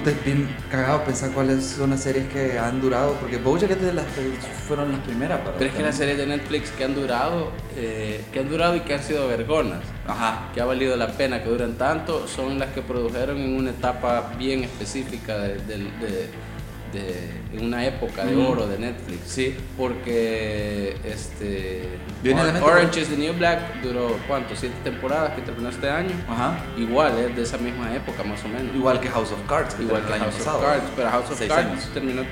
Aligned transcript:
puta, 0.00 0.10
es 0.10 0.24
bien 0.24 0.48
cagado 0.70 1.04
pensar 1.04 1.30
cuáles 1.30 1.64
son 1.64 1.90
las 1.90 2.02
series 2.02 2.26
que 2.28 2.58
han 2.58 2.80
durado, 2.80 3.14
porque 3.14 3.36
Bojack 3.38 3.70
es 3.72 3.80
de 3.82 3.92
las 3.92 4.04
que 4.06 4.22
fueron 4.66 4.92
las 4.92 5.00
primeras. 5.02 5.40
Para 5.40 5.56
Pero 5.56 5.70
es 5.70 5.76
que 5.76 5.82
las 5.82 5.96
series 5.96 6.18
de 6.18 6.26
Netflix 6.26 6.70
que 6.70 6.84
han 6.84 6.94
durado, 6.94 7.52
eh, 7.76 8.24
que 8.32 8.40
han 8.40 8.48
durado 8.48 8.76
y 8.76 8.80
que 8.80 8.94
han 8.94 9.02
sido 9.02 9.28
vergonas, 9.28 9.80
Ajá. 10.06 10.48
que 10.54 10.60
ha 10.60 10.64
valido 10.64 10.96
la 10.96 11.08
pena 11.08 11.42
que 11.42 11.48
duran 11.48 11.74
tanto, 11.74 12.26
son 12.26 12.58
las 12.58 12.70
que 12.70 12.82
produjeron 12.82 13.38
en 13.38 13.56
una 13.56 13.70
etapa 13.70 14.32
bien 14.38 14.64
específica 14.64 15.38
de, 15.38 15.54
de- 15.56 15.78
de- 15.78 16.30
de- 16.92 17.30
en 17.58 17.64
una 17.66 17.84
época 17.84 18.24
de 18.24 18.36
oro 18.36 18.66
de 18.66 18.78
Netflix. 18.78 19.20
Sí. 19.26 19.56
Porque 19.76 20.96
este 21.04 21.88
Orange 22.62 23.00
is 23.00 23.08
the 23.08 23.16
New 23.16 23.32
Black 23.34 23.80
duró 23.82 24.16
cuánto, 24.28 24.54
siete 24.54 24.74
temporadas 24.84 25.34
que 25.34 25.42
terminó 25.42 25.68
este 25.68 25.88
año. 25.88 26.12
Ajá. 26.28 26.58
Igual, 26.76 27.18
es 27.18 27.36
de 27.36 27.42
esa 27.42 27.58
misma 27.58 27.94
época 27.94 28.22
más 28.22 28.44
o 28.44 28.48
menos. 28.48 28.74
Igual 28.74 29.00
que 29.00 29.08
House 29.08 29.32
of 29.32 29.38
Cards, 29.48 29.74
que 29.74 29.82
Igual 29.82 30.02
que 30.02 30.08
el 30.08 30.14
año 30.14 30.24
House 30.24 30.34
pasado. 30.36 30.58
of 30.58 30.64
Cards, 30.64 30.84
pero 30.96 31.10
House 31.10 31.30
of 31.30 31.38
Seis 31.38 31.50
Cards 31.50 31.66
años. 31.70 31.88
terminó, 31.94 32.22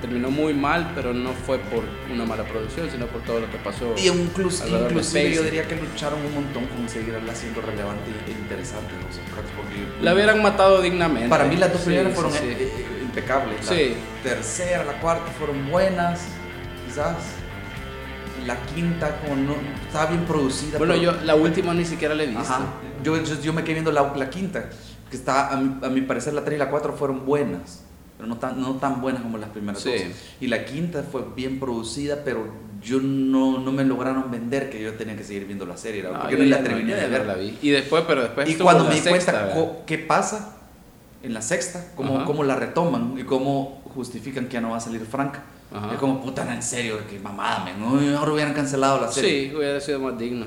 terminó 0.00 0.30
muy 0.30 0.54
mal, 0.54 0.92
pero 0.94 1.12
no 1.14 1.30
fue 1.32 1.58
por 1.58 1.84
una 2.12 2.24
mala 2.24 2.44
producción, 2.44 2.90
sino 2.90 3.06
por 3.06 3.22
todo 3.22 3.40
lo 3.40 3.50
que 3.50 3.58
pasó. 3.58 3.94
Y 3.96 4.08
incluso, 4.08 4.66
inclusive 4.66 5.32
yo 5.32 5.42
diría 5.42 5.66
que 5.66 5.76
lucharon 5.76 6.18
un 6.24 6.34
montón 6.34 6.66
con 6.66 6.88
seguir 6.88 7.14
haciendo 7.30 7.60
relevante 7.62 8.10
e 8.26 8.30
interesante 8.30 8.90
House 9.02 9.18
of 9.18 9.34
Cards. 9.34 9.50
Porque 9.56 10.04
La 10.04 10.14
hubieran 10.14 10.42
matado 10.42 10.82
dignamente. 10.82 11.28
Para 11.28 11.44
mí 11.44 11.56
las 11.56 11.72
dos 11.72 11.82
primeras 11.82 12.08
sí, 12.12 12.14
fueron 12.14 12.32
sí. 12.32 12.38
Eh, 13.18 13.20
impecables. 13.20 13.66
Sí. 13.66 13.94
La 14.24 14.30
tercera, 14.30 14.84
la 14.84 15.00
cuarta 15.00 15.30
fueron 15.38 15.70
buenas, 15.70 16.20
quizás. 16.86 17.16
La 18.46 18.56
quinta 18.74 19.18
como 19.20 19.36
no, 19.36 19.54
estaba 19.86 20.06
bien 20.06 20.24
producida. 20.24 20.78
Bueno, 20.78 20.94
pero- 20.94 21.12
yo 21.12 21.24
la 21.24 21.34
última 21.34 21.74
ni 21.74 21.84
siquiera 21.84 22.14
la 22.14 22.22
he 22.22 22.26
visto. 22.26 22.40
Ajá. 22.42 22.60
Yo, 23.02 23.22
yo, 23.22 23.40
yo 23.40 23.52
me 23.52 23.62
quedé 23.62 23.74
viendo 23.74 23.92
la, 23.92 24.12
la 24.16 24.30
quinta, 24.30 24.70
que 25.10 25.16
está, 25.16 25.48
a 25.52 25.56
mi, 25.56 25.84
a 25.84 25.88
mi 25.90 26.00
parecer 26.02 26.32
la 26.34 26.44
3 26.44 26.56
y 26.56 26.58
la 26.58 26.70
4 26.70 26.92
fueron 26.94 27.26
buenas, 27.26 27.82
pero 28.16 28.28
no 28.28 28.36
tan, 28.38 28.60
no 28.60 28.74
tan 28.76 29.00
buenas 29.00 29.22
como 29.22 29.38
las 29.38 29.50
primeras 29.50 29.82
Sí. 29.82 29.90
dos. 29.90 30.02
Y 30.40 30.46
la 30.46 30.64
quinta 30.64 31.02
fue 31.02 31.24
bien 31.36 31.58
producida, 31.60 32.22
pero 32.24 32.46
yo 32.80 33.00
no, 33.00 33.58
no 33.58 33.72
me 33.72 33.84
lograron 33.84 34.30
vender 34.30 34.70
que 34.70 34.80
yo 34.80 34.94
tenía 34.94 35.16
que 35.16 35.24
seguir 35.24 35.44
viendo 35.46 35.66
la 35.66 35.76
serie, 35.76 36.02
la- 36.02 36.10
No, 36.10 36.20
porque 36.20 36.36
yo 36.36 36.42
no 36.44 36.48
la 36.48 36.62
terminé 36.62 36.94
de 36.94 37.08
ver. 37.08 37.26
la 37.26 37.34
vi. 37.34 37.58
Y 37.60 37.70
después, 37.70 38.04
pero 38.06 38.22
después 38.22 38.48
Y 38.48 38.54
cuando 38.54 38.84
la 38.84 38.90
me 38.90 38.94
di 38.96 39.00
cuenta 39.02 39.48
qué 39.84 39.98
pasa 39.98 40.57
en 41.22 41.34
la 41.34 41.42
sexta, 41.42 41.84
cómo, 41.96 42.24
cómo 42.24 42.44
la 42.44 42.56
retoman 42.56 43.14
y 43.18 43.24
cómo 43.24 43.82
justifican 43.94 44.46
que 44.46 44.54
ya 44.54 44.60
no 44.60 44.70
va 44.70 44.76
a 44.76 44.80
salir 44.80 45.00
Frank. 45.04 45.34
Ajá. 45.72 45.92
Es 45.92 45.98
como, 45.98 46.22
puta, 46.22 46.50
en 46.54 46.62
serio, 46.62 46.98
que 47.10 47.18
mamada, 47.18 47.64
men, 47.64 47.78
¿no? 47.80 48.18
ahora 48.18 48.32
hubieran 48.32 48.54
cancelado 48.54 49.00
la 49.00 49.12
serie. 49.12 49.50
Sí, 49.50 49.54
hubiera 49.56 49.80
sido 49.80 49.98
más 50.00 50.18
digno. 50.18 50.46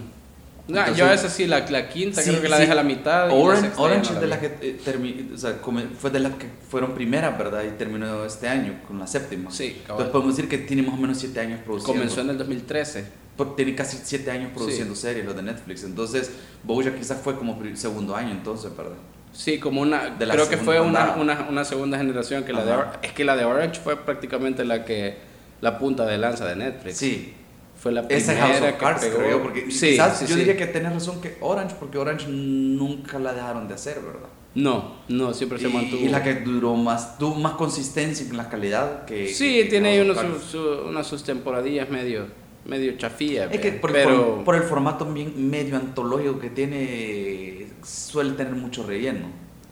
No, 0.68 0.78
Entonces- 0.80 0.98
yo 0.98 1.12
esa 1.12 1.30
sí, 1.30 1.48
la, 1.48 1.60
la 1.70 1.90
quinta 1.90 2.22
Sí, 2.22 2.30
creo 2.30 2.42
que 2.42 2.48
la 2.48 2.56
sí. 2.56 2.62
dejé 2.62 2.72
a 2.72 2.76
la 2.76 2.84
mitad. 2.84 3.26
y 3.26 3.30
la 3.30 3.36
Orange, 3.36 3.72
Orange 3.78 4.14
es 4.14 4.22
de 4.22 4.28
la 4.28 4.40
que 4.40 4.46
eh, 4.62 4.80
termi- 4.86 5.34
o 5.34 5.38
sea, 5.38 5.60
fue 6.00 6.12
de 6.12 6.20
las 6.20 6.34
que 6.36 6.46
fueron 6.70 6.94
primeras, 6.94 7.38
¿verdad? 7.38 7.64
Y 7.66 7.78
terminó 7.78 8.24
este 8.24 8.48
año 8.48 8.80
con 8.88 8.98
la 9.00 9.06
séptima. 9.08 9.52
Sí, 9.52 9.82
cabal. 9.86 10.04
Entonces 10.06 10.12
podemos 10.12 10.36
decir 10.38 10.50
que 10.50 10.60
tiene 10.60 10.84
más 10.84 10.94
o 10.94 10.98
menos 11.02 11.18
7 11.18 11.40
años 11.40 11.60
produciendo. 11.66 12.00
Comenzó 12.02 12.22
en 12.22 12.30
el 12.30 12.38
2013. 12.38 13.06
Por- 13.36 13.56
Tiene 13.56 13.76
casi 13.76 13.98
7 14.04 14.32
años 14.32 14.52
produciendo 14.56 14.96
series 14.96 15.26
los 15.26 15.36
de 15.36 15.42
Netflix. 15.44 15.84
Entonces, 15.84 16.32
Bojack 16.64 16.98
quizás 16.98 17.20
fue 17.22 17.36
como 17.38 17.60
segundo 17.76 18.16
año 18.16 18.32
entonces, 18.32 18.76
¿verdad? 18.78 18.96
Sí, 19.34 19.60
como 19.60 19.82
una. 19.82 20.10
De 20.10 20.28
creo 20.28 20.50
que 20.50 20.58
fue 20.58 20.80
una, 20.82 21.16
una, 21.16 21.48
una 21.50 21.64
segunda 21.66 21.98
generación 21.98 22.44
que 22.44 22.54
la 22.54 22.66
de 22.66 22.74
Es 23.02 23.14
que 23.14 23.24
la 23.24 23.36
de 23.36 23.46
Orange 23.46 23.80
fue 23.82 23.98
prácticamente 23.98 24.66
la 24.66 24.84
que. 24.86 25.18
La 25.62 25.78
punta 25.78 26.06
de 26.06 26.18
lanza 26.18 26.46
de 26.46 26.56
Netflix. 26.56 26.98
Sí. 26.98 27.34
Fue 27.76 27.92
la 27.92 28.02
Esa 28.10 28.34
primera 28.34 28.34
es 28.34 28.60
House 28.60 28.62
of 28.62 28.66
que 28.78 28.78
Cards, 28.84 29.02
pegó. 29.06 29.18
creo 29.18 29.30
yo, 29.32 29.42
porque 29.44 29.72
sí, 29.72 29.92
quizás 29.92 30.18
sí, 30.20 30.26
yo 30.26 30.34
sí. 30.34 30.40
diría 30.40 30.58
que 30.58 30.68
tenés 30.68 30.94
razón 30.94 31.20
que 31.22 31.38
Orange, 31.40 31.76
porque 31.80 31.98
Orange 31.98 32.28
nunca 32.30 33.18
la 33.20 33.34
dejaron 33.34 33.68
de 33.68 33.74
hacer, 33.76 33.96
¿verdad? 34.02 34.28
No, 34.54 34.98
no, 35.08 35.34
siempre 35.34 35.58
se 35.60 35.70
y, 35.70 35.74
mantuvo. 35.74 36.02
y 36.02 36.10
la 36.10 36.22
que 36.24 36.34
duró 36.36 36.76
más, 36.76 37.18
tuvo 37.18 37.36
más 37.36 37.54
consistencia 37.54 38.26
en 38.28 38.38
la 38.38 38.50
calidad 38.50 39.06
que. 39.06 39.28
Sí, 39.30 39.56
que- 39.56 39.64
que 39.64 39.70
tiene 39.70 39.90
ahí 39.90 40.00
unos, 40.02 40.18
su- 40.18 40.40
su- 40.52 40.82
unas 40.90 41.08
sus 41.08 41.24
temporadillas 41.24 41.90
medio, 41.90 42.26
medio 42.66 42.98
chafía. 42.98 43.46
Es 43.52 43.60
que 43.62 43.72
por, 43.72 43.92
pero. 43.92 44.36
por- 44.36 44.44
por 44.46 44.56
el 44.56 44.64
formato 44.64 45.06
bien 45.06 45.50
medio 45.50 45.76
antológico 45.78 46.38
que 46.40 46.50
tiene, 46.50 47.61
suele 47.84 48.32
tener 48.34 48.54
mucho 48.54 48.86
relleno. 48.86 49.28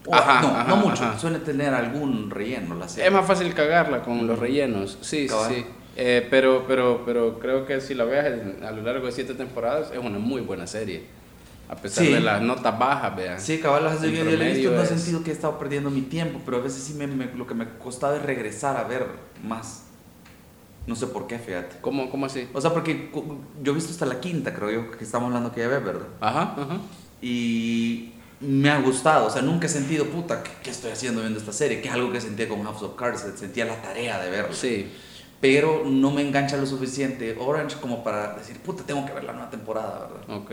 O- 0.06 0.16
Ajá, 0.16 0.42
no, 0.42 0.48
ajá, 0.50 0.64
no 0.70 0.76
mucho, 0.78 1.04
ajá. 1.04 1.20
suele 1.20 1.40
tener 1.40 1.74
algún 1.74 2.30
relleno 2.32 2.76
la 2.76 2.88
serie. 2.88 3.08
Es 3.08 3.14
más 3.14 3.26
fácil 3.26 3.54
cagarla 3.54 4.02
con 4.02 4.26
los 4.28 4.40
rellenos, 4.40 4.98
sí, 5.02 5.24
sí, 5.24 5.28
Cabal. 5.28 5.54
sí. 5.54 5.66
Eh, 5.98 6.26
pero, 6.30 6.66
pero, 6.68 7.04
pero 7.06 7.40
creo 7.40 7.66
que 7.66 7.82
si 7.82 7.94
la 7.94 8.06
veas 8.06 8.26
a 8.64 8.72
lo 8.72 8.82
largo 8.82 9.06
de 9.08 9.12
siete 9.12 9.34
temporadas 9.34 9.92
es 9.92 10.00
una 10.00 10.18
muy 10.18 10.42
buena 10.42 10.66
serie. 10.68 11.04
A 11.68 11.76
pesar 11.76 12.06
Sí. 12.06 12.12
de 12.14 12.22
las 12.22 12.42
notas 12.42 12.80
bajas, 12.80 13.16
vean. 13.16 13.40
Sí, 13.40 13.60
cabal, 13.60 13.84
las- 13.84 14.02
yo, 14.02 14.08
he 14.08 14.54
visto, 14.54 14.72
no 14.72 14.82
he 14.82 14.86
sentido 14.88 15.22
que 15.24 15.30
he 15.30 15.34
estado 15.34 15.60
perdiendo 15.60 15.92
mi 15.92 16.02
tiempo, 16.02 16.40
pero 16.46 16.58
a 16.58 16.62
veces 16.62 16.82
sí 16.84 16.94
me, 16.96 17.06
me- 17.06 17.32
lo 17.36 17.46
que 17.46 17.54
me 17.54 17.68
costaba 17.78 18.16
es 18.16 18.24
regresar 18.24 18.78
a 18.78 18.86
ver 18.86 19.06
más. 19.44 19.84
No 20.88 20.96
sé 20.96 21.06
por 21.06 21.28
qué, 21.28 21.38
fíjate. 21.38 21.76
¿Cómo, 21.82 22.10
¿Cómo 22.10 22.26
así? 22.26 22.48
O 22.54 22.62
sea, 22.62 22.74
porque 22.74 23.12
yo 23.62 23.72
he 23.72 23.76
visto 23.76 23.92
hasta 23.92 24.08
la 24.08 24.20
quinta, 24.20 24.54
creo 24.56 24.72
yo, 24.72 24.92
que 24.92 25.04
estamos 25.04 25.28
hablando 25.28 25.52
que 25.52 25.60
ya 25.60 25.68
ves, 25.68 25.84
¿verdad? 25.84 26.08
Ajá, 26.22 26.56
ajá. 26.58 26.78
Y 27.22 28.12
me 28.40 28.70
ha 28.70 28.80
gustado, 28.80 29.28
o 29.28 29.30
sea, 29.30 29.42
nunca 29.42 29.68
he 29.68 29.70
sentido, 29.70 30.06
puta, 30.06 30.42
¿qué, 30.44 30.52
qué 30.64 30.70
estoy 30.70 30.92
haciendo 30.92 31.22
viendo 31.22 31.40
esta 31.40 31.52
serie? 31.54 31.82
Que 31.82 31.88
es 31.90 31.94
algo 31.94 32.12
que 32.12 32.22
sentía 32.22 32.48
con 32.48 32.64
House 32.64 32.82
of 32.84 32.96
Cards, 32.96 33.26
sentía 33.36 33.66
la 33.66 33.82
tarea 33.82 34.20
de 34.22 34.30
verlo. 34.30 34.54
Sí. 34.56 34.88
Pero 35.42 35.84
no 35.86 36.12
me 36.12 36.22
engancha 36.22 36.58
lo 36.58 36.66
suficiente 36.66 37.36
Orange 37.40 37.78
como 37.82 38.04
para 38.04 38.34
decir, 38.36 38.58
puta, 38.60 38.84
tengo 38.84 39.06
que 39.06 39.14
ver 39.14 39.24
la 39.24 39.34
nueva 39.34 39.50
temporada, 39.50 40.10
¿verdad? 40.12 40.38
Ok. 40.38 40.52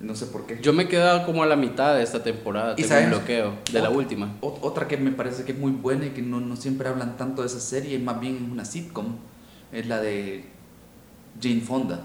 No 0.00 0.14
sé 0.14 0.26
por 0.26 0.46
qué. 0.46 0.58
Yo 0.60 0.74
me 0.74 0.82
he 0.82 0.88
quedado 0.88 1.24
como 1.24 1.42
a 1.42 1.46
la 1.46 1.56
mitad 1.56 1.94
de 1.96 2.02
esta 2.02 2.22
temporada. 2.22 2.72
¿Y 2.72 2.76
Tengo 2.76 2.88
sabes? 2.88 3.04
un 3.06 3.10
bloqueo 3.12 3.54
de 3.72 3.80
la 3.80 3.90
Ot- 3.90 3.96
última. 3.96 4.34
ot- 4.42 4.58
Otra 4.60 4.86
que 4.86 4.98
me 4.98 5.10
parece 5.10 5.44
que 5.44 5.52
es 5.52 5.58
muy 5.58 5.72
buena 5.72 6.04
y 6.04 6.10
que 6.10 6.20
no, 6.20 6.38
no 6.40 6.56
siempre 6.56 6.86
hablan 6.88 7.16
tanto 7.16 7.40
de 7.40 7.48
esa 7.48 7.60
serie, 7.60 7.98
más 7.98 8.20
bien 8.20 8.36
es 8.36 8.52
una 8.52 8.66
sitcom, 8.66 9.16
es 9.72 9.86
la 9.86 10.00
de 10.02 10.44
Jane 11.40 11.62
Fonda, 11.62 12.02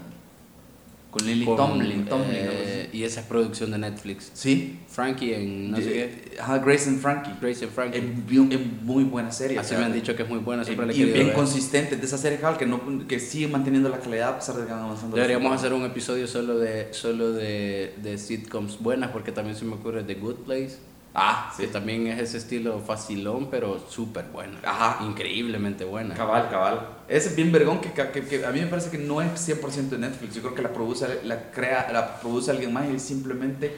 con 1.12 1.26
Lily 1.26 1.44
Con, 1.44 1.56
Tomlin. 1.58 2.06
Tomlin 2.06 2.30
eh, 2.32 2.88
y 2.90 3.04
esa 3.04 3.20
es 3.20 3.26
producción 3.26 3.70
de 3.70 3.76
Netflix. 3.78 4.30
sí, 4.32 4.80
Frankie 4.88 5.34
en 5.34 5.70
no 5.70 5.76
sé 5.76 5.84
qué. 5.84 6.38
Ajá, 6.40 6.58
Grace 6.58 6.88
and 6.88 7.00
Frankie. 7.00 7.32
Grace 7.40 7.64
and 7.64 7.72
Frankie. 7.74 7.98
Es, 7.98 8.04
es 8.04 8.82
muy 8.82 9.04
buena 9.04 9.30
serie. 9.30 9.58
Así 9.58 9.74
me 9.74 9.84
han 9.84 9.92
dicho 9.92 10.16
que 10.16 10.22
es 10.22 10.28
muy 10.28 10.38
buena, 10.38 10.64
siempre 10.64 10.90
he 10.90 10.96
y 10.96 11.04
bien 11.04 11.26
ver. 11.28 11.36
consistente 11.36 11.96
de 11.96 12.04
esa 12.04 12.16
serie 12.16 12.40
que, 12.58 12.66
no, 12.66 13.06
que 13.06 13.20
sigue 13.20 13.46
manteniendo 13.46 13.90
la 13.90 13.98
calidad 13.98 14.30
a 14.30 14.38
pesar 14.38 14.56
de 14.56 14.64
que 14.64 14.72
van 14.72 14.84
avanzando. 14.84 15.14
Deberíamos 15.14 15.54
hacer 15.54 15.74
un 15.74 15.84
episodio 15.84 16.26
solo 16.26 16.58
de 16.58 16.88
solo 16.94 17.32
de, 17.32 17.92
de 18.02 18.16
sitcoms 18.16 18.80
buenas 18.80 19.10
porque 19.10 19.32
también 19.32 19.54
se 19.54 19.66
me 19.66 19.74
ocurre 19.74 20.02
The 20.04 20.14
Good 20.14 20.36
Place. 20.46 20.78
Ah, 21.14 21.52
Que 21.58 21.66
también 21.66 22.06
es 22.06 22.18
ese 22.20 22.38
estilo 22.38 22.78
facilón, 22.78 23.48
pero 23.50 23.78
súper 23.88 24.24
buena. 24.32 24.58
Ajá. 24.64 25.04
Increíblemente 25.04 25.84
buena. 25.84 26.14
Cabal, 26.14 26.48
cabal. 26.48 26.88
Es 27.06 27.36
bien 27.36 27.52
vergón 27.52 27.80
que, 27.80 27.92
que, 27.92 28.24
que 28.24 28.46
a 28.46 28.50
mí 28.50 28.60
me 28.60 28.66
parece 28.66 28.90
que 28.90 28.98
no 28.98 29.20
es 29.20 29.30
100% 29.46 29.90
de 29.90 29.98
Netflix. 29.98 30.34
Yo 30.34 30.40
creo 30.40 30.54
que 30.54 30.62
la 30.62 30.72
produce, 30.72 31.20
la 31.24 31.50
crea, 31.50 31.90
la 31.92 32.18
produce 32.20 32.50
alguien 32.50 32.72
más 32.72 32.88
y 32.88 32.98
simplemente 32.98 33.76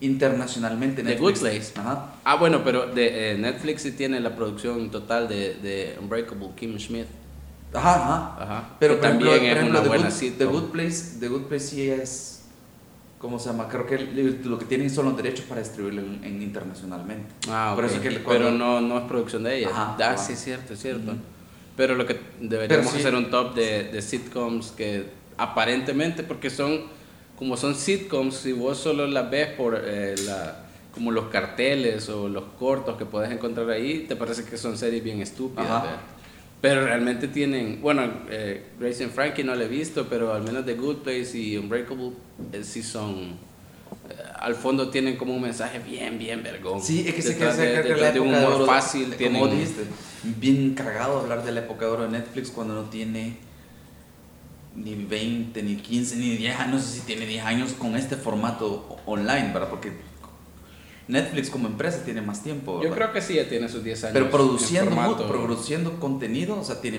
internacionalmente 0.00 1.02
The 1.02 1.10
Netflix. 1.10 1.40
Good 1.40 1.48
Place. 1.48 1.72
Ajá. 1.76 2.14
Ah, 2.24 2.36
bueno, 2.36 2.62
pero 2.64 2.86
de, 2.86 3.32
eh, 3.32 3.38
Netflix 3.38 3.82
sí 3.82 3.92
tiene 3.92 4.18
la 4.20 4.34
producción 4.34 4.90
total 4.90 5.28
de, 5.28 5.54
de 5.54 5.96
Unbreakable 6.00 6.50
Kim 6.56 6.76
Schmidt. 6.78 7.06
Ajá, 7.72 7.94
ajá. 7.94 8.36
Ajá. 8.42 8.68
Pero 8.78 8.94
ejemplo, 8.94 9.10
también 9.10 9.38
por 9.38 9.46
es 9.46 9.52
ejemplo, 9.52 9.70
una 9.70 9.82
The, 9.82 9.88
buena 9.88 10.08
Good. 10.08 10.38
The 10.38 10.44
Good 10.44 10.70
Place, 10.70 11.18
The 11.20 11.28
Good 11.28 11.42
Place 11.42 11.64
sí 11.66 11.90
es 11.90 12.43
¿cómo 13.24 13.38
se 13.38 13.48
llama? 13.48 13.68
Creo 13.70 13.86
que 13.86 13.96
lo 14.44 14.58
que 14.58 14.66
tienen 14.66 14.90
son 14.90 15.06
los 15.06 15.16
derechos 15.16 15.46
para 15.46 15.62
distribuirlo 15.62 16.02
en, 16.02 16.22
en 16.24 16.42
internacionalmente. 16.42 17.24
Ah, 17.48 17.72
Por 17.74 17.86
ok. 17.86 17.90
eso 17.90 18.00
que 18.02 18.10
cuando- 18.22 18.44
Pero 18.44 18.50
no, 18.50 18.82
no 18.82 18.98
es 18.98 19.04
producción 19.04 19.44
de 19.44 19.60
ella. 19.60 19.70
Ajá, 19.70 19.96
ah, 19.98 20.16
sí, 20.18 20.34
es 20.34 20.44
cierto, 20.44 20.74
es 20.74 20.82
cierto. 20.82 21.14
Pero 21.74 21.94
lo 21.94 22.04
que 22.04 22.20
deberíamos 22.38 22.92
sí. 22.92 22.98
hacer 22.98 23.14
un 23.14 23.30
top 23.30 23.54
de, 23.54 23.84
de 23.84 24.02
sitcoms 24.02 24.72
que 24.72 25.06
aparentemente, 25.38 26.22
porque 26.22 26.50
son, 26.50 26.82
como 27.38 27.56
son 27.56 27.74
sitcoms, 27.74 28.34
si 28.36 28.52
vos 28.52 28.76
solo 28.76 29.06
las 29.06 29.30
ves 29.30 29.48
por 29.56 29.82
eh, 29.82 30.14
la, 30.26 30.58
como 30.92 31.10
los 31.10 31.28
carteles 31.28 32.10
o 32.10 32.28
los 32.28 32.44
cortos 32.58 32.98
que 32.98 33.06
puedes 33.06 33.30
encontrar 33.30 33.70
ahí, 33.70 34.04
te 34.06 34.16
parece 34.16 34.44
que 34.44 34.58
son 34.58 34.76
series 34.76 35.02
bien 35.02 35.22
estúpidas. 35.22 35.82
Pero 36.60 36.84
realmente 36.84 37.28
tienen, 37.28 37.80
bueno, 37.82 38.10
eh, 38.30 38.64
Grace 38.80 39.04
and 39.04 39.12
Frankie 39.12 39.44
no 39.44 39.54
la 39.54 39.64
he 39.64 39.68
visto, 39.68 40.06
pero 40.08 40.32
al 40.32 40.42
menos 40.42 40.64
The 40.64 40.74
Good 40.74 40.98
Place 40.98 41.36
y 41.38 41.58
Unbreakable 41.58 42.12
eh, 42.52 42.64
sí 42.64 42.82
son, 42.82 43.32
eh, 44.08 44.14
al 44.38 44.54
fondo 44.54 44.88
tienen 44.88 45.16
como 45.16 45.34
un 45.34 45.42
mensaje 45.42 45.78
bien, 45.78 46.18
bien 46.18 46.42
vergón. 46.42 46.80
Sí, 46.80 47.04
es 47.06 47.14
que 47.14 47.22
se 47.22 47.36
que 47.36 47.44
de, 47.44 47.50
la 47.50 47.82
detrás 47.82 48.14
de 48.14 48.20
un 48.20 48.32
de 48.32 48.38
humor 48.38 48.66
fácil, 48.66 49.04
como 49.04 49.16
tienen... 49.18 49.50
dijiste, 49.50 49.82
bien 50.22 50.74
cargado 50.74 51.20
hablar 51.20 51.44
de 51.44 51.52
la 51.52 51.60
época 51.60 51.84
de 51.84 51.90
oro 51.90 52.04
de 52.04 52.10
Netflix 52.10 52.50
cuando 52.50 52.74
no 52.74 52.88
tiene 52.88 53.36
ni 54.74 54.94
20, 54.94 55.62
ni 55.62 55.76
15, 55.76 56.16
ni 56.16 56.36
10 56.36 56.56
años, 56.58 56.74
no 56.74 56.80
sé 56.80 57.00
si 57.00 57.06
tiene 57.06 57.26
10 57.26 57.44
años 57.44 57.72
con 57.74 57.94
este 57.94 58.16
formato 58.16 58.96
online, 59.06 59.52
¿verdad? 59.52 59.68
Porque 59.68 59.92
Netflix 61.06 61.50
como 61.50 61.68
empresa 61.68 62.02
tiene 62.04 62.22
más 62.22 62.42
tiempo, 62.42 62.82
Yo 62.82 62.90
creo 62.90 63.12
que 63.12 63.20
sí, 63.20 63.34
ya 63.34 63.46
tiene 63.48 63.68
sus 63.68 63.84
10 63.84 64.04
años. 64.04 64.12
Pero 64.14 64.24
en 64.26 64.30
produciendo, 64.30 64.90
formato. 64.90 65.28
produciendo 65.28 66.00
contenido, 66.00 66.58
o 66.58 66.64
sea, 66.64 66.80
tiene 66.80 66.98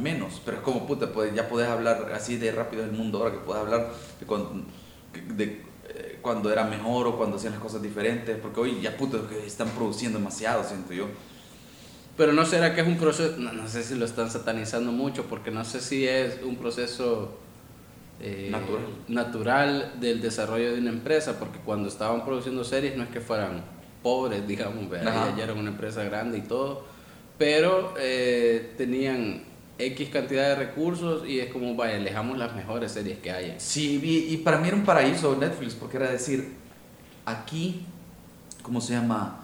menos. 0.00 0.40
Pero 0.44 0.58
es 0.58 0.62
como, 0.62 0.86
puta, 0.86 1.12
pues, 1.12 1.34
ya 1.34 1.48
puedes 1.48 1.68
hablar 1.68 2.12
así 2.14 2.36
de 2.36 2.52
rápido 2.52 2.82
del 2.82 2.92
mundo 2.92 3.18
ahora, 3.18 3.32
que 3.32 3.38
puedes 3.38 3.62
hablar 3.62 3.92
de, 4.20 4.26
cuando, 4.26 4.62
de, 5.34 5.44
eh, 5.88 6.18
cuando 6.22 6.52
era 6.52 6.64
mejor 6.64 7.08
o 7.08 7.16
cuando 7.16 7.36
hacían 7.36 7.54
las 7.54 7.62
cosas 7.62 7.82
diferentes. 7.82 8.36
Porque 8.38 8.60
hoy 8.60 8.80
ya, 8.80 8.96
puta, 8.96 9.18
están 9.44 9.70
produciendo 9.70 10.18
demasiado, 10.18 10.62
siento 10.62 10.92
yo. 10.92 11.06
Pero 12.16 12.32
no 12.32 12.44
será 12.46 12.74
que 12.74 12.82
es 12.82 12.86
un 12.86 12.98
proceso, 12.98 13.36
no, 13.38 13.52
no 13.52 13.68
sé 13.68 13.82
si 13.82 13.96
lo 13.96 14.04
están 14.04 14.30
satanizando 14.30 14.92
mucho, 14.92 15.24
porque 15.24 15.50
no 15.50 15.64
sé 15.64 15.80
si 15.80 16.06
es 16.06 16.42
un 16.44 16.56
proceso 16.56 17.38
eh, 18.22 18.48
Natural. 18.50 18.82
natural 19.08 19.92
del 20.00 20.20
desarrollo 20.20 20.72
de 20.72 20.78
una 20.80 20.90
empresa, 20.90 21.38
porque 21.38 21.58
cuando 21.58 21.88
estaban 21.88 22.24
produciendo 22.24 22.64
series 22.64 22.96
no 22.96 23.02
es 23.02 23.10
que 23.10 23.20
fueran 23.20 23.62
pobres, 24.02 24.46
digamos, 24.48 24.90
ya, 24.90 25.34
eran 25.42 25.58
una 25.58 25.70
empresa 25.70 26.04
grande 26.04 26.38
y 26.38 26.42
todo, 26.42 26.84
pero 27.38 27.94
eh, 27.98 28.72
tenían 28.76 29.42
X 29.78 30.10
cantidad 30.10 30.48
de 30.48 30.54
recursos 30.56 31.26
y 31.28 31.40
es 31.40 31.52
como, 31.52 31.74
vaya, 31.74 31.96
elegamos 31.96 32.38
las 32.38 32.54
mejores 32.54 32.92
series 32.92 33.18
que 33.18 33.30
hayan. 33.30 33.60
Sí, 33.60 34.00
y, 34.02 34.34
y 34.34 34.36
para 34.38 34.58
mí 34.58 34.68
era 34.68 34.76
un 34.76 34.84
paraíso 34.84 35.36
Netflix, 35.36 35.74
porque 35.74 35.96
era 35.96 36.10
decir, 36.10 36.52
aquí, 37.24 37.84
¿cómo 38.62 38.80
se 38.80 38.94
llama? 38.94 39.41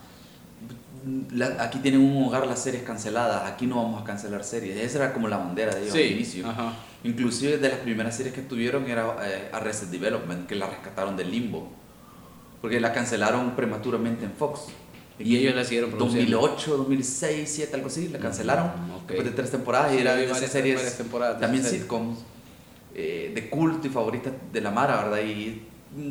La- 1.33 1.63
aquí 1.63 1.79
tienen 1.79 2.01
un 2.01 2.25
hogar 2.25 2.47
las 2.47 2.63
series 2.63 2.83
canceladas, 2.83 3.51
aquí 3.51 3.67
no 3.67 3.77
vamos 3.77 4.01
a 4.03 4.05
cancelar 4.05 4.45
series. 4.45 4.77
Esa 4.77 4.99
era 4.99 5.13
como 5.13 5.29
la 5.29 5.37
bandera 5.39 5.75
de 5.75 5.83
ellos 5.83 5.95
al 5.95 6.01
inicio. 6.03 6.49
ajá. 6.49 6.73
Inclusive 7.05 7.59
de 7.59 7.69
las 7.69 7.79
primeras 7.79 8.17
series 8.17 8.35
que 8.35 8.43
tuvieron 8.43 8.87
era 8.91 9.17
eh, 9.23 9.49
Arrested 9.53 9.89
Development, 9.89 10.47
que 10.49 10.57
la 10.57 10.67
rescataron 10.69 11.17
del 11.17 11.31
limbo. 11.31 11.71
Porque 12.61 12.81
la 12.81 12.93
cancelaron 12.93 13.53
prematuramente 13.55 14.25
en 14.25 14.33
Fox. 14.33 14.63
Y 15.21 15.37
ellos 15.37 15.55
la 15.55 15.65
siguieron 15.65 15.91
produciendo. 15.91 16.39
2008, 16.41 16.77
2006, 16.77 17.39
2007, 17.39 17.75
algo 17.77 17.87
así, 17.89 18.09
la 18.09 18.19
cancelaron. 18.19 18.67
Mm, 18.67 18.91
ok. 18.95 19.07
Después 19.09 19.25
de 19.25 19.31
tres 19.35 19.51
temporadas 19.51 19.93
y 19.93 19.97
Sí, 19.97 20.01
era 20.03 20.15
vi 20.15 20.21
de 20.27 20.27
esas 20.33 20.51
series, 20.51 20.97
temporadas 20.97 21.41
también 21.41 21.65
sitcoms, 21.65 22.19
eh, 22.95 23.33
de 23.35 23.49
culto 23.51 23.87
y 23.87 23.91
favoritas 23.91 24.33
de 24.53 24.61
la 24.61 24.71
Mara, 24.71 25.03
¿verdad? 25.05 25.19
Y 25.25 25.63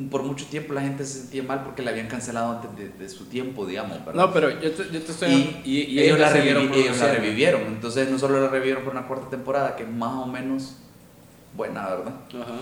por 0.10 0.24
mucho 0.24 0.46
tiempo 0.48 0.74
la 0.74 0.82
gente 0.82 1.06
se 1.06 1.20
sentía 1.22 1.44
mal 1.44 1.64
porque 1.64 1.82
la 1.84 1.92
habían 1.92 2.08
cancelado 2.08 2.54
antes 2.54 2.76
de, 2.78 2.90
de 2.90 3.10
su 3.10 3.26
tiempo, 3.26 3.66
digamos, 3.66 4.04
¿verdad? 4.06 4.26
No, 4.28 4.34
pero 4.34 4.50
yo 4.60 4.72
te, 4.72 4.84
yo 4.92 5.02
te 5.02 5.12
estoy... 5.12 5.32
y, 5.64 5.72
y- 5.72 5.82
y 5.92 6.00
ellos, 6.02 6.20
la 6.20 6.32
siguieron 6.34 6.70
revivi- 6.72 6.76
ellos 6.78 6.98
la 7.00 7.12
revivieron. 7.12 7.62
Entonces 7.68 8.10
no 8.10 8.18
solo 8.18 8.42
la 8.42 8.50
revivieron 8.50 8.84
por 8.84 8.94
una 8.94 9.08
cuarta 9.08 9.30
temporada, 9.30 9.76
que 9.76 9.84
es 9.84 9.90
más 9.90 10.14
o 10.14 10.26
menos 10.26 10.78
buena, 11.56 11.88
¿verdad? 11.88 12.14
Ajá. 12.42 12.54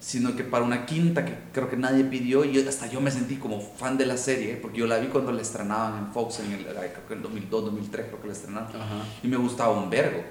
Sino 0.00 0.34
que 0.34 0.42
para 0.42 0.64
una 0.64 0.84
quinta 0.84 1.24
que 1.24 1.34
creo 1.52 1.68
que 1.70 1.76
nadie 1.76 2.02
pidió 2.04 2.44
y 2.44 2.58
hasta 2.66 2.88
yo 2.88 3.00
me 3.00 3.10
sentí 3.10 3.36
como 3.36 3.60
fan 3.60 3.96
de 3.98 4.06
la 4.06 4.16
serie, 4.16 4.56
porque 4.56 4.78
yo 4.78 4.86
la 4.86 4.96
vi 4.98 5.06
cuando 5.06 5.30
la 5.30 5.42
estrenaban 5.42 5.98
en 5.98 6.12
Fox 6.12 6.40
en 6.40 6.52
el, 6.52 6.64
creo 6.64 7.06
que 7.06 7.14
en 7.14 7.22
2002, 7.22 7.64
2003 7.66 8.06
creo 8.06 8.20
que 8.20 8.26
la 8.26 8.32
estrenaron. 8.32 8.68
Ajá. 8.68 9.04
Y 9.22 9.28
me 9.28 9.36
gustaba 9.36 9.72
un 9.80 9.88
vergo. 9.90 10.24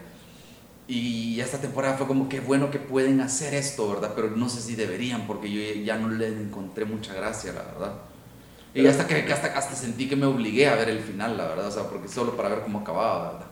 Y 0.88 1.40
esta 1.40 1.60
temporada 1.60 1.96
fue 1.96 2.08
como 2.08 2.28
que 2.28 2.40
bueno 2.40 2.70
que 2.70 2.80
pueden 2.80 3.22
hacer 3.22 3.54
esto, 3.54 3.90
¿verdad? 3.90 4.12
Pero 4.16 4.32
no 4.32 4.50
sé 4.50 4.62
si 4.62 4.76
deberían, 4.76 5.28
porque 5.28 5.52
yo 5.52 5.84
ya 5.84 5.98
no 5.98 6.10
le 6.10 6.28
encontré 6.28 6.86
mucha 6.86 7.14
gracia, 7.14 7.54
la 7.54 7.64
verdad. 7.64 7.94
Y 8.74 8.86
hasta 8.88 9.06
que 9.06 9.32
hasta, 9.32 9.48
hasta 9.58 9.76
sentí 9.76 10.08
que 10.08 10.16
me 10.16 10.26
obligué 10.26 10.68
a 10.68 10.76
ver 10.76 10.90
el 10.90 11.00
final, 11.00 11.38
la 11.38 11.48
verdad, 11.48 11.68
o 11.68 11.72
sea, 11.72 11.84
porque 11.84 12.08
solo 12.08 12.36
para 12.36 12.50
ver 12.50 12.62
cómo 12.62 12.80
acababa, 12.80 13.34
¿verdad? 13.34 13.48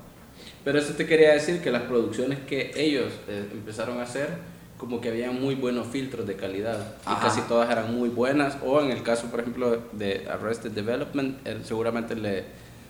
Pero 0.63 0.79
eso 0.79 0.93
te 0.93 1.05
quería 1.05 1.33
decir 1.33 1.61
que 1.61 1.71
las 1.71 1.83
producciones 1.83 2.39
que 2.39 2.71
ellos 2.75 3.13
eh, 3.27 3.47
empezaron 3.51 3.99
a 3.99 4.03
hacer, 4.03 4.29
como 4.77 5.01
que 5.01 5.09
habían 5.09 5.39
muy 5.39 5.55
buenos 5.55 5.87
filtros 5.87 6.25
de 6.25 6.35
calidad. 6.35 6.95
Y 7.05 7.09
Ajá. 7.09 7.27
casi 7.27 7.41
todas 7.41 7.69
eran 7.69 7.93
muy 7.93 8.09
buenas. 8.09 8.57
O 8.63 8.81
en 8.81 8.91
el 8.91 9.03
caso, 9.03 9.27
por 9.27 9.41
ejemplo, 9.41 9.81
de 9.91 10.27
Arrested 10.29 10.71
Development, 10.71 11.37
seguramente 11.63 12.15
le, 12.15 12.45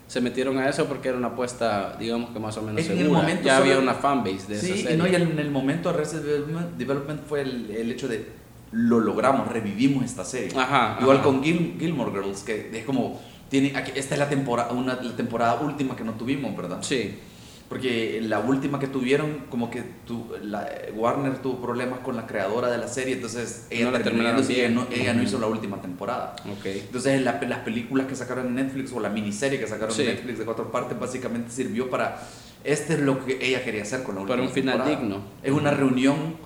se 0.09 0.21
metieron 0.21 0.57
a 0.57 0.67
eso 0.67 0.85
porque 0.87 1.07
era 1.09 1.17
una 1.19 1.27
apuesta, 1.27 1.95
digamos 1.99 2.31
que 2.31 2.39
más 2.39 2.57
o 2.57 2.63
menos 2.63 2.83
En 2.83 2.91
el 2.93 2.97
segura. 2.97 3.19
momento 3.21 3.43
ya 3.43 3.57
había 3.57 3.77
una 3.77 3.93
fanbase 3.93 4.47
de 4.47 4.55
esa 4.55 4.65
serie. 4.67 4.93
y 4.95 4.97
no, 4.97 5.05
y 5.07 5.13
en 5.13 5.37
el 5.37 5.51
momento 5.51 5.87
Arrested 5.89 6.23
Development, 6.23 6.77
Development 6.77 7.21
fue 7.27 7.41
el, 7.41 7.69
el 7.69 7.91
hecho 7.91 8.07
de 8.07 8.25
lo 8.71 8.99
logramos, 8.99 9.47
revivimos 9.47 10.03
esta 10.03 10.25
serie. 10.25 10.59
Ajá, 10.59 10.97
Igual 10.99 11.17
ajá. 11.17 11.25
con 11.25 11.43
Gil- 11.43 11.75
Gilmore 11.79 12.11
Girls, 12.11 12.41
que 12.41 12.71
es 12.75 12.85
como, 12.85 13.21
tiene, 13.49 13.71
aquí, 13.77 13.91
esta 13.95 14.15
es 14.15 14.19
la 14.19 14.27
temporada, 14.29 14.71
una, 14.73 14.95
la 14.99 15.15
temporada 15.15 15.59
última 15.61 15.95
que 15.95 16.03
no 16.03 16.13
tuvimos, 16.13 16.57
¿verdad? 16.57 16.79
Sí, 16.81 17.19
Porque 17.69 18.19
la 18.23 18.39
última 18.39 18.79
que 18.79 18.87
tuvieron, 18.87 19.43
como 19.51 19.69
que 19.69 19.83
tu, 20.07 20.25
la, 20.41 20.67
Warner 20.95 21.37
tuvo 21.37 21.61
problemas 21.61 21.99
con 21.99 22.15
la 22.15 22.25
creadora 22.25 22.71
de 22.71 22.79
la 22.79 22.87
serie, 22.87 23.13
entonces 23.13 23.67
ella, 23.69 23.85
No 23.85 23.91
la 23.91 24.01
terminaron 24.01 24.43
ella, 24.49 24.69
no, 24.69 24.87
ella 24.91 25.13
no 25.13 25.21
hizo 25.21 25.37
la 25.37 25.45
última 25.45 25.79
temporada. 25.79 26.35
ok. 26.51 26.65
Entonces 26.65 27.21
la- 27.21 27.39
las 27.39 27.59
películas 27.59 28.07
que 28.07 28.15
sacaron 28.15 28.47
en 28.47 28.55
Netflix 28.55 28.91
o 28.91 28.99
la 28.99 29.09
miniserie 29.09 29.59
que 29.59 29.67
sacaron 29.67 29.93
Sí. 29.95 30.01
en 30.01 30.07
Netflix 30.15 30.39
de 30.39 30.45
cuatro 30.45 30.71
partes 30.71 30.99
básicamente 30.99 31.51
sirvió 31.51 31.91
para, 31.91 32.19
este 32.63 32.95
es 32.95 33.01
lo 33.01 33.23
que 33.23 33.37
ella 33.39 33.63
quería 33.63 33.83
hacer 33.83 34.01
con 34.01 34.15
la 34.15 34.21
última 34.21 34.37
Para 34.37 34.47
un 34.47 34.53
final 34.53 34.77
temporada. 34.77 34.99
digno. 35.01 35.21
Es 35.43 35.51
una 35.51 35.69
reunión, 35.69 36.37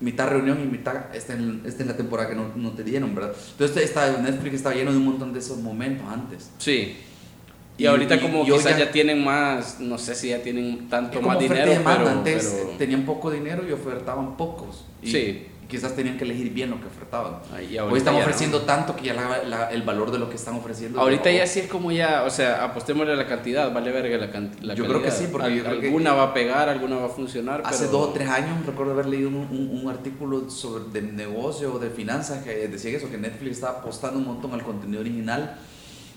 mitad 0.00 0.28
reunión 0.28 0.60
y 0.60 0.66
mitad, 0.66 1.14
esta 1.14 1.34
es, 1.34 1.40
esta 1.66 1.82
es 1.84 1.86
la 1.88 1.96
temporada 1.96 2.28
que 2.28 2.34
no, 2.34 2.48
no 2.56 2.72
te 2.72 2.82
dieron, 2.82 3.14
¿verdad? 3.14 3.32
Entonces 3.52 3.76
esta, 3.84 4.18
Netflix 4.20 4.56
estaba 4.56 4.74
lleno 4.74 4.90
de 4.90 4.96
un 4.96 5.04
montón 5.04 5.32
de 5.32 5.38
esos 5.38 5.58
momentos 5.58 6.04
antes. 6.12 6.50
Sí. 6.58 6.96
Y, 7.78 7.84
Y- 7.84 7.86
ahorita 7.86 8.20
como 8.20 8.42
y 8.42 8.50
quizás 8.50 8.76
ya- 8.78 8.84
ya, 8.86 8.90
tienen 8.92 9.24
más, 9.24 9.80
no 9.80 9.96
sé 9.98 10.14
si 10.14 10.28
ya 10.28 10.42
tienen 10.42 10.88
tanto 10.88 11.20
más 11.22 11.38
dinero, 11.38 11.72
pero, 11.84 12.08
antes 12.08 12.54
pero- 12.64 12.76
tenían 12.78 13.04
poco 13.04 13.30
dinero 13.30 13.66
y 13.68 13.72
ofertaban 13.72 14.36
pocos. 14.36 14.84
Y 15.02 15.10
Sí. 15.10 15.46
quizás 15.68 15.96
tenían 15.96 16.18
que 16.18 16.24
elegir 16.24 16.52
bien 16.52 16.68
lo 16.68 16.78
que 16.78 16.86
ofertaban. 16.86 17.36
Ay, 17.50 17.78
Hoy 17.78 17.96
están 17.96 18.12
ya 18.12 18.20
no. 18.20 18.26
ofreciendo 18.26 18.60
tanto 18.60 18.94
que 18.94 19.06
ya 19.06 19.14
la- 19.14 19.42
la- 19.44 19.70
el 19.70 19.80
valor 19.84 20.10
de 20.12 20.18
lo 20.18 20.28
que 20.28 20.36
están 20.36 20.54
ofreciendo. 20.56 21.00
Ahorita 21.00 21.30
ya 21.30 21.46
sí 21.46 21.60
es 21.60 21.66
como 21.66 21.90
ya, 21.90 22.24
o 22.24 22.30
sea, 22.30 22.62
apostémosle 22.62 23.14
a 23.14 23.16
la 23.16 23.26
cantidad, 23.26 23.72
vale 23.72 23.90
verga 23.90 24.18
la, 24.18 24.30
can- 24.30 24.52
la 24.60 24.74
Yo 24.74 24.84
creo 24.84 24.98
que 25.00 25.08
calidad. 25.08 25.18
sí, 25.24 25.28
porque 25.32 25.56
yo 25.56 25.64
creo 25.64 25.80
que- 25.80 25.86
alguna 25.86 26.12
va 26.12 26.24
a 26.24 26.34
pegar, 26.34 26.68
alguna 26.68 26.96
va 26.96 27.06
a 27.06 27.08
funcionar. 27.08 27.62
Hace 27.64 27.86
pero- 27.86 27.98
dos 27.98 28.08
o 28.10 28.12
tres 28.12 28.28
años 28.28 28.66
recuerdo 28.66 28.92
haber 28.92 29.06
leído 29.06 29.28
un, 29.30 29.36
un- 29.36 29.80
un 29.82 29.88
artículo 29.90 30.50
sobre 30.50 30.84
de 30.92 31.00
negocio 31.10 31.72
o 31.72 31.78
de 31.78 31.88
finanzas 31.88 32.44
que 32.44 32.68
decía 32.68 32.94
eso, 32.98 33.10
que 33.10 33.16
Netflix 33.16 33.52
estaba 33.52 33.78
apostando 33.78 34.18
un 34.18 34.26
montón 34.26 34.52
al 34.52 34.62
contenido 34.62 35.00
original 35.00 35.56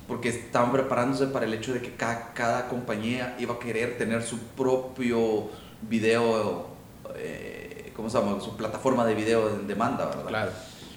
porque 0.07 0.29
estaban 0.29 0.71
preparándose 0.71 1.27
para 1.27 1.45
el 1.45 1.53
hecho 1.53 1.73
de 1.73 1.81
que 1.81 1.93
cada, 1.95 2.33
cada 2.33 2.67
compañía 2.67 3.35
iba 3.39 3.55
a 3.55 3.59
querer 3.59 3.97
tener 3.97 4.21
su 4.23 4.37
propio 4.39 5.49
video, 5.89 6.67
eh, 7.15 7.91
¿cómo 7.95 8.09
se 8.09 8.19
llama? 8.19 8.39
Su 8.41 8.55
plataforma 8.55 9.05
de 9.05 9.15
video 9.15 9.49
en 9.49 9.67
demanda, 9.67 10.05
¿verdad? 10.07 10.25
Claro. 10.27 10.51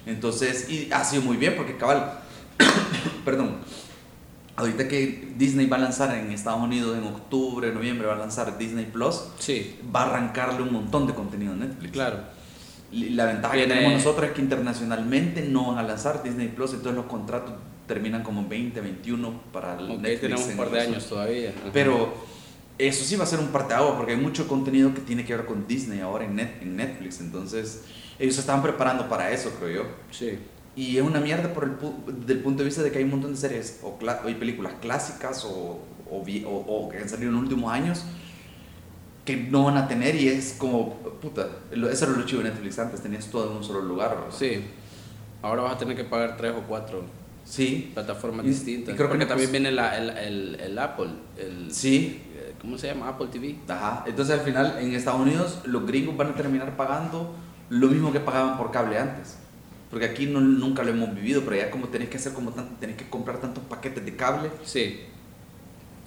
Entonces, 0.05 0.69
y 0.69 0.89
ha 0.91 1.03
sido 1.03 1.23
muy 1.23 1.37
bien 1.37 1.55
porque 1.55 1.75
cabal, 1.77 2.19
perdón, 3.25 3.55
ahorita 4.55 4.87
que 4.87 5.33
Disney 5.37 5.67
va 5.67 5.77
a 5.77 5.79
lanzar 5.79 6.15
en 6.15 6.31
Estados 6.31 6.61
Unidos 6.61 6.97
en 6.97 7.03
octubre, 7.05 7.71
noviembre, 7.73 8.07
va 8.07 8.13
a 8.15 8.17
lanzar 8.17 8.57
Disney 8.57 8.85
Plus, 8.85 9.21
Sí, 9.39 9.79
va 9.95 10.03
a 10.03 10.09
arrancarle 10.09 10.61
un 10.61 10.73
montón 10.73 11.07
de 11.07 11.13
contenido 11.13 11.53
a 11.53 11.55
Netflix. 11.55 11.91
claro. 11.93 12.17
La 12.91 13.25
ventaja 13.25 13.53
Viene- 13.53 13.67
que 13.71 13.79
tenemos 13.81 14.03
nosotros 14.03 14.27
es 14.29 14.33
que 14.35 14.41
internacionalmente 14.41 15.43
no 15.43 15.67
van 15.67 15.77
a 15.77 15.83
lanzar 15.87 16.23
Disney 16.23 16.47
Plus, 16.47 16.71
entonces 16.71 16.95
los 16.95 17.05
contratos 17.05 17.53
terminan 17.89 18.23
como 18.23 18.39
en 18.41 18.47
20, 18.49 18.79
21 18.79 19.41
para 19.51 19.77
el 19.77 19.91
Ok, 19.91 19.97
Netflix. 19.99 20.21
tenemos 20.21 20.45
un 20.47 20.55
par 20.57 20.67
el 20.67 20.73
de 20.73 20.79
años 20.81 21.05
todavía. 21.07 21.49
Ajá. 21.49 21.69
Pero 21.73 22.13
eso 22.77 23.03
sí 23.03 23.17
va 23.17 23.25
a 23.25 23.27
ser 23.27 23.39
un 23.39 23.47
parteaguas 23.47 23.95
porque 23.97 24.13
hay 24.13 24.17
mucho 24.17 24.47
contenido 24.47 24.93
que 24.93 25.01
tiene 25.01 25.25
que 25.25 25.35
ver 25.35 25.45
con 25.45 25.67
Disney 25.67 25.99
ahora 25.99 26.23
en, 26.23 26.37
Net- 26.37 26.61
en 26.61 26.77
Netflix, 26.77 27.19
entonces 27.19 27.83
ellos 28.17 28.35
se 28.35 28.41
estaban 28.41 28.61
preparando 28.61 29.09
para 29.09 29.31
eso, 29.31 29.51
creo 29.59 29.83
yo. 29.83 29.89
Sí, 30.11 30.39
Y 30.77 30.95
es 30.97 31.03
una 31.03 31.19
mierda 31.19 31.53
por 31.53 31.65
el 31.65 31.71
pu- 31.77 32.05
del 32.05 32.39
punto 32.39 32.59
de 32.63 32.65
vista 32.69 32.81
de 32.81 32.89
que 32.91 32.99
hay 32.99 33.03
un 33.03 33.09
montón 33.11 33.31
de 33.31 33.37
series 33.37 33.79
o, 33.83 33.97
o 33.99 34.27
hay 34.27 34.35
películas 34.35 34.73
clásicas 34.81 35.43
o, 35.43 35.79
o, 36.09 36.23
o- 36.23 36.89
que 36.89 36.99
han 36.99 37.09
salido 37.09 37.29
en 37.29 37.33
los 37.35 37.43
últimos 37.43 37.71
años 37.73 38.05
que 39.25 39.35
no 39.37 39.65
van 39.65 39.77
a 39.77 39.87
tener 39.87 40.15
y 40.15 40.27
es 40.27 40.55
como, 40.57 40.95
puta, 41.21 41.47
eso 41.71 42.05
era 42.05 42.13
lo 42.17 42.25
chido 42.25 42.41
de 42.43 42.49
Netflix 42.49 42.79
antes, 42.79 43.01
tenías 43.01 43.27
todo 43.27 43.51
en 43.51 43.57
un 43.57 43.63
solo 43.63 43.81
lugar. 43.81 44.11
¿verdad? 44.15 44.35
sí. 44.37 44.63
Ahora 45.41 45.61
vas 45.61 45.75
a 45.75 45.77
tener 45.77 45.95
que 45.95 46.03
pagar 46.03 46.35
tres 46.35 46.51
o 46.51 46.63
cuatro 46.67 47.03
Sí, 47.49 47.89
plataformas 47.95 48.45
Y- 48.45 48.49
distintas. 48.49 48.93
y 48.93 48.95
creo 48.95 49.07
que 49.07 49.13
porque 49.13 49.25
no 49.25 49.29
también 49.29 49.47
pos- 49.49 49.51
viene 49.53 49.71
la- 49.71 49.97
el, 49.97 50.09
el, 50.11 50.55
el 50.59 50.77
Apple. 50.79 51.09
El, 51.35 51.73
sí, 51.73 52.21
eh, 52.35 52.53
¿Cómo 52.61 52.77
se 52.77 52.87
llama? 52.87 53.09
Apple 53.09 53.27
TV. 53.31 53.55
ajá. 53.67 54.03
Entonces 54.05 54.37
al 54.37 54.45
final 54.45 54.77
en 54.79 54.93
Estados 54.93 55.19
Unidos 55.21 55.61
los 55.65 55.85
gringos 55.87 56.15
van 56.15 56.27
a 56.29 56.35
terminar 56.35 56.77
pagando 56.77 57.33
lo 57.69 57.87
mismo 57.87 58.11
que 58.11 58.19
pagaban 58.19 58.55
por 58.57 58.69
cable 58.71 58.99
antes. 58.99 59.37
Porque 59.89 60.05
aquí 60.05 60.27
no, 60.27 60.39
nunca 60.39 60.83
lo 60.83 60.91
hemos 60.91 61.15
vivido, 61.15 61.41
pero 61.43 61.55
ya 61.55 61.71
como 61.71 61.87
tenés 61.87 62.09
que 62.09 62.17
hacer 62.17 62.33
como 62.33 62.51
tan- 62.51 62.75
tenés 62.79 62.95
que 62.97 63.09
comprar 63.09 63.39
tantos 63.39 63.63
paquetes 63.63 64.05
de 64.05 64.15
cable 64.15 64.51
Sí. 64.63 64.99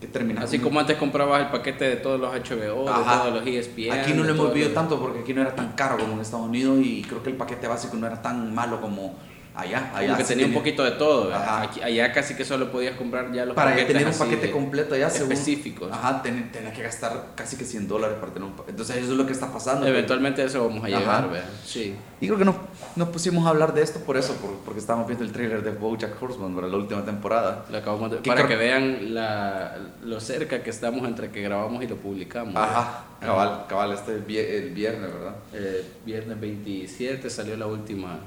que 0.00 0.06
terminas 0.06 0.44
Así 0.44 0.60
como 0.60 0.78
antes 0.78 0.96
comprabas 0.96 1.42
el 1.42 1.48
paquete 1.48 1.84
de 1.86 1.96
todos 1.96 2.20
los 2.20 2.32
HBO, 2.32 2.88
Ajá. 2.88 3.24
de 3.24 3.30
todos 3.30 3.34
los 3.34 3.46
ESPN. 3.48 3.90
Aquí 3.98 4.12
no 4.12 4.22
lo 4.22 4.30
hemos 4.30 4.48
vivido 4.52 4.68
los- 4.68 4.74
tanto 4.76 5.00
porque 5.00 5.20
aquí 5.20 5.34
no 5.34 5.40
era 5.40 5.56
tan 5.56 5.72
caro 5.72 5.98
como 5.98 6.12
en 6.12 6.20
Estados 6.20 6.46
Unidos 6.46 6.78
y 6.80 7.02
creo 7.02 7.20
que 7.24 7.30
el 7.30 7.36
paquete 7.36 7.66
básico 7.66 7.96
no 7.96 8.06
era 8.06 8.22
tan 8.22 8.54
malo 8.54 8.80
como 8.80 9.16
allá. 9.54 9.80
Como 9.90 9.96
allá 9.96 10.16
que 10.16 10.22
sí 10.24 10.28
tenía 10.30 10.46
un 10.46 10.54
poquito 10.54 10.82
de 10.84 10.92
todo. 10.92 11.24
¿verdad? 11.28 11.62
Aquí, 11.62 11.80
allá 11.82 12.12
casi 12.12 12.34
que 12.34 12.44
solo 12.44 12.70
podías 12.72 12.96
comprar 12.96 13.32
ya 13.32 13.44
los 13.44 13.54
Para 13.54 13.70
paquetes 13.72 13.92
tener 13.96 14.08
un 14.08 14.18
paquete 14.18 14.50
completo 14.50 14.94
allá 14.94 15.08
específicos. 15.08 15.90
Ajá, 15.92 16.22
ten- 16.22 16.50
tenés 16.52 16.72
que 16.74 16.82
gastar 16.82 17.26
casi 17.34 17.56
que 17.56 17.64
100 17.64 17.88
dólares 17.88 18.16
para 18.20 18.32
tener 18.32 18.46
un 18.48 18.54
paquete. 18.54 18.70
Entonces 18.72 18.96
eso 18.96 19.12
es 19.12 19.16
lo 19.18 19.26
que 19.26 19.32
está 19.32 19.52
pasando. 19.52 19.86
Eventualmente 19.86 20.42
a 20.42 20.46
eso 20.46 20.66
vamos 20.68 20.84
a 20.84 20.88
Ajá. 20.88 20.98
llegar, 20.98 21.30
¿verdad? 21.30 21.48
Sí. 21.64 21.94
Y 22.20 22.26
creo 22.26 22.38
que 22.38 22.44
nos, 22.44 22.54
nos 22.96 23.08
pusimos 23.08 23.44
a 23.46 23.50
hablar 23.50 23.74
de 23.74 23.82
esto 23.82 24.00
por 24.00 24.16
eso, 24.16 24.34
por- 24.36 24.56
porque 24.64 24.78
estábamos 24.80 25.06
viendo 25.08 25.24
el 25.24 25.32
trailer 25.32 25.62
de 25.62 25.70
BoJack 25.72 26.22
Horseman 26.22 26.54
para 26.54 26.68
la 26.68 26.76
última 26.76 27.04
temporada. 27.04 27.64
Lo 27.70 27.78
acabamos 27.78 28.10
de- 28.12 28.18
Que 28.18 28.28
para 28.30 28.46
creo- 28.46 28.48
que 28.58 28.64
vean 28.64 29.14
la, 29.14 29.76
lo 30.04 30.20
cerca 30.20 30.62
que 30.62 30.70
estamos 30.70 31.06
entre 31.06 31.30
que 31.30 31.42
grabamos 31.42 31.82
y 31.82 31.86
lo 31.88 31.96
publicamos. 31.96 32.54
Ajá, 32.56 33.04
cabal, 33.20 33.64
cabal, 33.68 33.92
este 33.92 34.12
el 34.14 34.70
viernes, 34.70 35.12
¿verdad? 35.12 35.34
Eh, 35.52 35.84
viernes 36.04 36.40
27 36.40 37.28
salió 37.28 37.56
la 37.56 37.66
última 37.66 38.18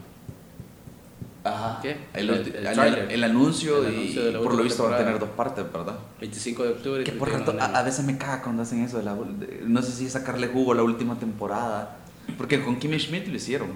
Ajá. 1.46 1.80
¿Qué? 1.82 1.96
El, 2.14 2.30
El- 2.30 2.56
el 2.56 3.24
anuncio, 3.24 3.84
y 3.84 3.88
anuncio 3.96 4.26
de 4.26 4.32
la 4.34 4.40
por 4.40 4.54
lo 4.56 4.64
visto 4.64 4.84
va 4.84 4.96
a 4.96 4.98
tener 4.98 5.20
dos 5.20 5.30
partes, 5.30 5.64
¿verdad? 5.72 5.96
25 6.20 6.64
de 6.64 6.70
octubre. 6.72 7.02
y 7.02 7.06
Que 7.06 7.12
por 7.12 7.30
31 7.30 7.60
cierto, 7.62 7.72
de 7.74 7.78
a, 7.80 7.84
veces 7.84 8.04
me 8.06 8.18
caga 8.18 8.42
cuando 8.42 8.64
hacen 8.64 8.84
eso 8.84 8.98
de 8.98 9.04
la... 9.04 9.14
de- 9.14 9.62
no 9.66 9.82
sé 9.82 9.92
si 9.92 10.08
es 10.08 10.12
sacarle 10.14 10.48
jugo 10.48 10.72
a 10.72 10.76
la 10.76 10.84
última 10.84 11.18
temporada. 11.20 11.98
Porque 12.38 12.64
con 12.64 12.78
Kimmy 12.78 13.00
Schmidt 13.00 13.28
lo 13.28 13.36
hicieron. 13.36 13.70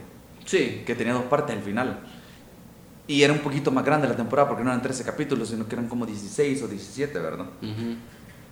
Sí. 0.45 0.81
Que 0.85 0.95
tenía 0.95 1.13
dos 1.13 1.25
partes 1.25 1.55
al 1.55 1.61
final. 1.61 1.99
Y 3.07 3.21
era 3.23 3.33
un 3.33 3.39
poquito 3.39 3.71
más 3.71 3.85
grande 3.85 4.07
la 4.07 4.15
temporada 4.15 4.47
porque 4.47 4.63
no 4.63 4.71
eran 4.71 4.81
13 4.81 5.03
capítulos, 5.03 5.49
sino 5.49 5.67
que 5.67 5.75
eran 5.75 5.87
como 5.87 6.05
16 6.05 6.63
o 6.63 6.67
17, 6.67 7.17
¿verdad? 7.19 7.45
Ujú. 7.61 7.95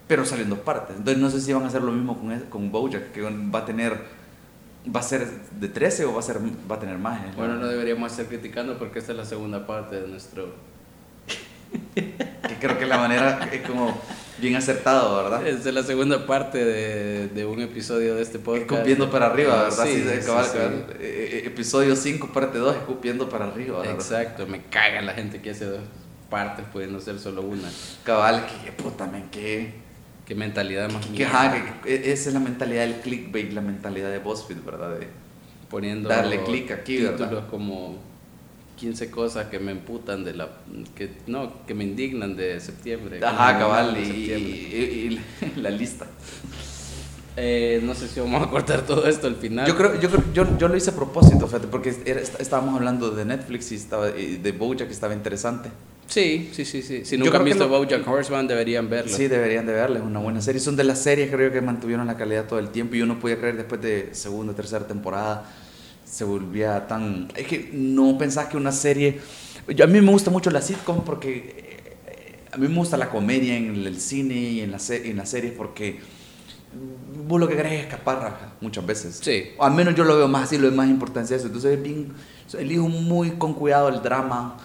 Pero 0.08 0.26
salió 0.26 0.44
en 0.44 0.50
dos 0.52 0.60
partes. 0.60 0.96
Entonces 0.98 1.22
no 1.22 1.30
sé 1.30 1.42
si 1.42 1.54
van 1.54 1.64
a 1.64 1.68
hacer 1.68 1.82
lo 1.82 1.92
mismo 1.92 2.18
con, 2.18 2.40
con 2.50 2.72
Bojack, 2.72 3.12
que 3.12 3.22
va 3.22 3.60
a 3.60 3.66
tener... 3.66 4.17
¿Va 4.96 5.00
a 5.00 5.03
ser 5.03 5.27
de 5.60 5.67
13 5.67 6.06
o 6.06 6.13
va 6.13 6.20
a, 6.20 6.24
ser, 6.24 6.38
va 6.70 6.75
a 6.75 6.79
tener 6.79 6.98
más? 6.98 7.36
Bueno, 7.36 7.56
no 7.56 7.67
deberíamos 7.67 8.12
estar 8.12 8.25
criticando 8.27 8.77
porque 8.77 9.00
esta 9.00 9.12
es 9.12 9.17
la 9.17 9.25
segunda 9.25 9.65
parte 9.67 10.00
de 10.01 10.08
nuestro... 10.08 10.53
Que 11.94 12.56
creo 12.62 12.79
que 12.79 12.86
la 12.86 12.98
manera 12.98 13.50
es 13.51 13.62
como 13.67 14.00
bien 14.38 14.56
acertado, 14.56 15.22
¿verdad? 15.22 15.46
Esta 15.46 15.70
es 15.70 15.75
la 15.75 15.84
segunda 15.84 16.25
parte 16.25 16.63
de, 16.63 17.27
de 17.27 17.46
un 17.46 17.60
episodio 17.62 18.15
de 18.15 18.22
este 18.22 18.39
podcast. 18.39 18.72
Escupiendo 18.72 19.10
para 19.12 19.25
arriba, 19.25 19.63
¿verdad? 19.63 19.86
Sí, 19.86 20.03
sí, 20.03 20.25
cabal. 20.25 20.86
Eh, 21.00 21.41
eh, 21.44 21.48
episodio 21.48 21.96
5, 21.96 22.32
parte 22.32 22.58
2, 22.58 22.75
escupiendo 22.77 23.27
para 23.27 23.48
arriba, 23.48 23.79
¿verdad? 23.79 23.96
Exacto, 23.96 24.48
me 24.48 24.62
caga 24.63 25.01
la 25.01 25.13
gente 25.13 25.41
que 25.41 25.50
hace 25.50 25.65
dos 25.65 25.82
partes 26.29 26.65
pudiendo 26.72 27.00
ser 27.00 27.20
solo 27.20 27.41
una. 27.41 27.70
Cabal, 28.03 28.46
que, 28.46 28.72
puta, 28.72 29.08
men, 29.08 29.29
que... 29.29 29.87
Qué 30.27 30.36
mentalidad 30.36 30.91
más 30.91 31.05
que, 31.05 31.25
ajá, 31.25 31.81
que- 31.84 32.12
esa 32.12 32.29
es 32.29 32.34
la 32.34 32.39
mentalidad 32.41 32.81
del 32.81 32.96
clickbait, 32.96 33.53
la 33.53 33.62
mentalidad 33.62 34.12
de 34.12 34.19
BuzzFeed, 34.19 34.57
¿verdad? 34.65 35.00
De, 35.00 35.07
poniendo 35.69 36.10
Darle 36.10 36.43
clic 36.43 36.72
aquí, 36.72 36.98
títulos 36.98 37.19
¿verdad? 37.19 37.48
como 37.50 37.98
15 38.75 39.10
cosas 39.10 39.48
que 39.48 39.60
me 39.60 39.72
emputan 39.72 40.24
de 40.25 40.34
la 40.34 40.50
que 40.96 41.12
no 41.27 41.65
que 41.65 41.74
me 41.74 41.84
indignan 41.86 42.36
de 42.36 42.60
septiembre 42.60 43.19
ajá, 43.25 43.57
cabal, 43.57 43.98
y, 43.98 45.17
la 45.55 45.69
lista. 45.69 46.05
Eh, 47.39 47.81
no 47.84 47.93
sé 47.93 48.07
si 48.07 48.19
vamos 48.19 48.46
a 48.46 48.50
cortar 48.50 48.81
todo 48.81 49.07
esto 49.07 49.27
al 49.27 49.36
final 49.36 49.67
Yo 49.67 49.77
creo, 49.77 50.00
yo, 50.01 50.10
creo- 50.10 50.24
yo, 50.34 50.57
yo 50.57 50.67
lo 50.67 50.75
hice 50.75 50.89
a 50.89 50.96
propósito, 50.96 51.46
fíjate, 51.46 51.67
porque 51.67 51.96
era- 52.05 52.19
est- 52.19 52.39
estábamos 52.41 52.75
hablando 52.75 53.12
de 53.12 53.25
Netflix 53.25 53.72
y, 53.72 53.75
estaba, 53.75 54.10
y 54.17 54.38
de 54.38 54.51
Bojack, 54.53 54.88
que 54.88 54.93
estaba 54.93 55.13
interesante. 55.13 55.69
Sí 56.08 56.50
sí 56.54 56.66
sí 56.66 56.82
sí 56.82 57.04
si 57.06 57.18
nunca 57.18 57.38
han 57.38 57.44
visto 57.44 57.68
lo- 57.68 57.70
BoJack 57.70 58.08
Horseman 58.08 58.48
deberían 58.48 58.90
verlo 58.90 59.16
Sí, 59.16 59.28
deberían 59.28 59.66
de 59.66 59.74
verla, 59.74 60.00
es 60.00 60.06
una 60.06 60.20
buena 60.20 60.42
serie. 60.42 60.60
Son 60.62 60.76
de 60.76 60.84
las 60.84 61.00
series 61.00 61.30
creo 61.30 61.52
que 61.52 61.62
mantuvieron 61.62 62.08
la 62.08 62.16
calidad 62.18 62.46
todo 62.46 62.60
el 62.60 62.70
tiempo 62.70 62.96
y 62.96 63.02
uno 63.02 63.20
podía 63.20 63.38
creer 63.38 63.58
después 63.58 63.82
de 63.82 64.10
segunda, 64.14 64.54
tercera 64.54 64.88
temporada 64.88 65.50
se 66.06 66.24
volvía 66.24 66.88
tan... 66.88 67.28
Es 67.36 67.46
que 67.48 67.70
no 67.74 68.18
pensás 68.18 68.48
que 68.48 68.56
una 68.58 68.72
serie... 68.72 69.20
Yo, 69.76 69.84
a 69.84 69.88
mí 69.88 70.00
me 70.00 70.12
gusta 70.12 70.32
mucho 70.32 70.50
la 70.50 70.62
sitcom 70.62 71.04
porque... 71.04 71.84
eh, 72.08 72.40
A 72.54 72.58
mí 72.58 72.68
me 72.70 72.76
gusta 72.76 72.96
la 72.96 73.10
comedia 73.10 73.58
en 73.58 73.76
el 73.86 74.00
cine 74.00 74.36
y 74.36 74.62
en, 74.62 74.72
la 74.72 74.80
se- 74.80 75.10
en 75.10 75.18
las 75.18 75.30
series 75.30 75.52
porque 75.54 76.00
vos 77.28 77.40
lo 77.40 77.48
que 77.48 77.56
querés 77.58 77.74
es 77.74 77.80
escapar 77.82 78.20
raja, 78.22 78.54
muchas 78.62 78.86
veces. 78.86 79.20
Sí. 79.22 79.50
O 79.58 79.66
al 79.66 79.74
menos 79.74 79.96
yo 79.96 80.06
lo 80.06 80.16
veo 80.16 80.28
más 80.30 80.44
así, 80.44 80.58
lo 80.58 80.64
veo 80.70 80.72
más 80.78 80.90
importancia 80.90 81.36
eso. 81.36 81.48
Entonces 81.48 81.78
elijo 82.58 82.88
muy 82.88 83.32
con 83.32 83.54
cuidado 83.54 83.90
el 83.90 84.02
drama 84.02 84.58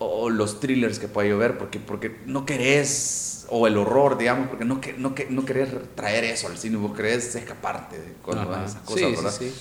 o 0.00 0.30
los 0.30 0.60
thrillers 0.60 0.98
que 0.98 1.08
pueda 1.08 1.28
llover 1.28 1.58
porque, 1.58 1.78
porque 1.78 2.16
no 2.26 2.44
querés, 2.46 3.46
o 3.50 3.66
el 3.66 3.76
horror, 3.76 4.18
digamos, 4.18 4.48
porque 4.48 4.64
no, 4.64 4.80
que- 4.80 4.94
no, 4.94 5.14
que- 5.14 5.26
no 5.30 5.44
querés 5.44 5.68
traer 5.94 6.24
eso 6.24 6.48
al 6.48 6.56
cine, 6.58 6.76
vos 6.78 6.96
querés 6.96 7.34
escaparte 7.36 7.96
de 7.98 8.14
Ajá. 8.32 8.64
esas 8.64 8.82
cosas, 8.82 8.98
sí, 9.10 9.16
¿verdad? 9.16 9.34
sí, 9.38 9.50
sí. 9.50 9.54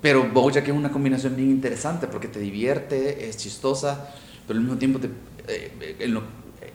Pero 0.00 0.24
Bojack 0.32 0.68
es 0.68 0.74
una 0.74 0.90
combinación 0.92 1.34
bien 1.36 1.50
interesante 1.50 2.06
porque 2.06 2.28
te 2.28 2.38
divierte, 2.38 3.28
es 3.28 3.36
chistosa, 3.36 4.10
pero 4.46 4.58
al 4.58 4.64
mismo 4.64 4.78
tiempo 4.78 4.98
te, 5.00 5.08
eh, 5.48 5.96
en 5.98 6.14
lo- 6.14 6.22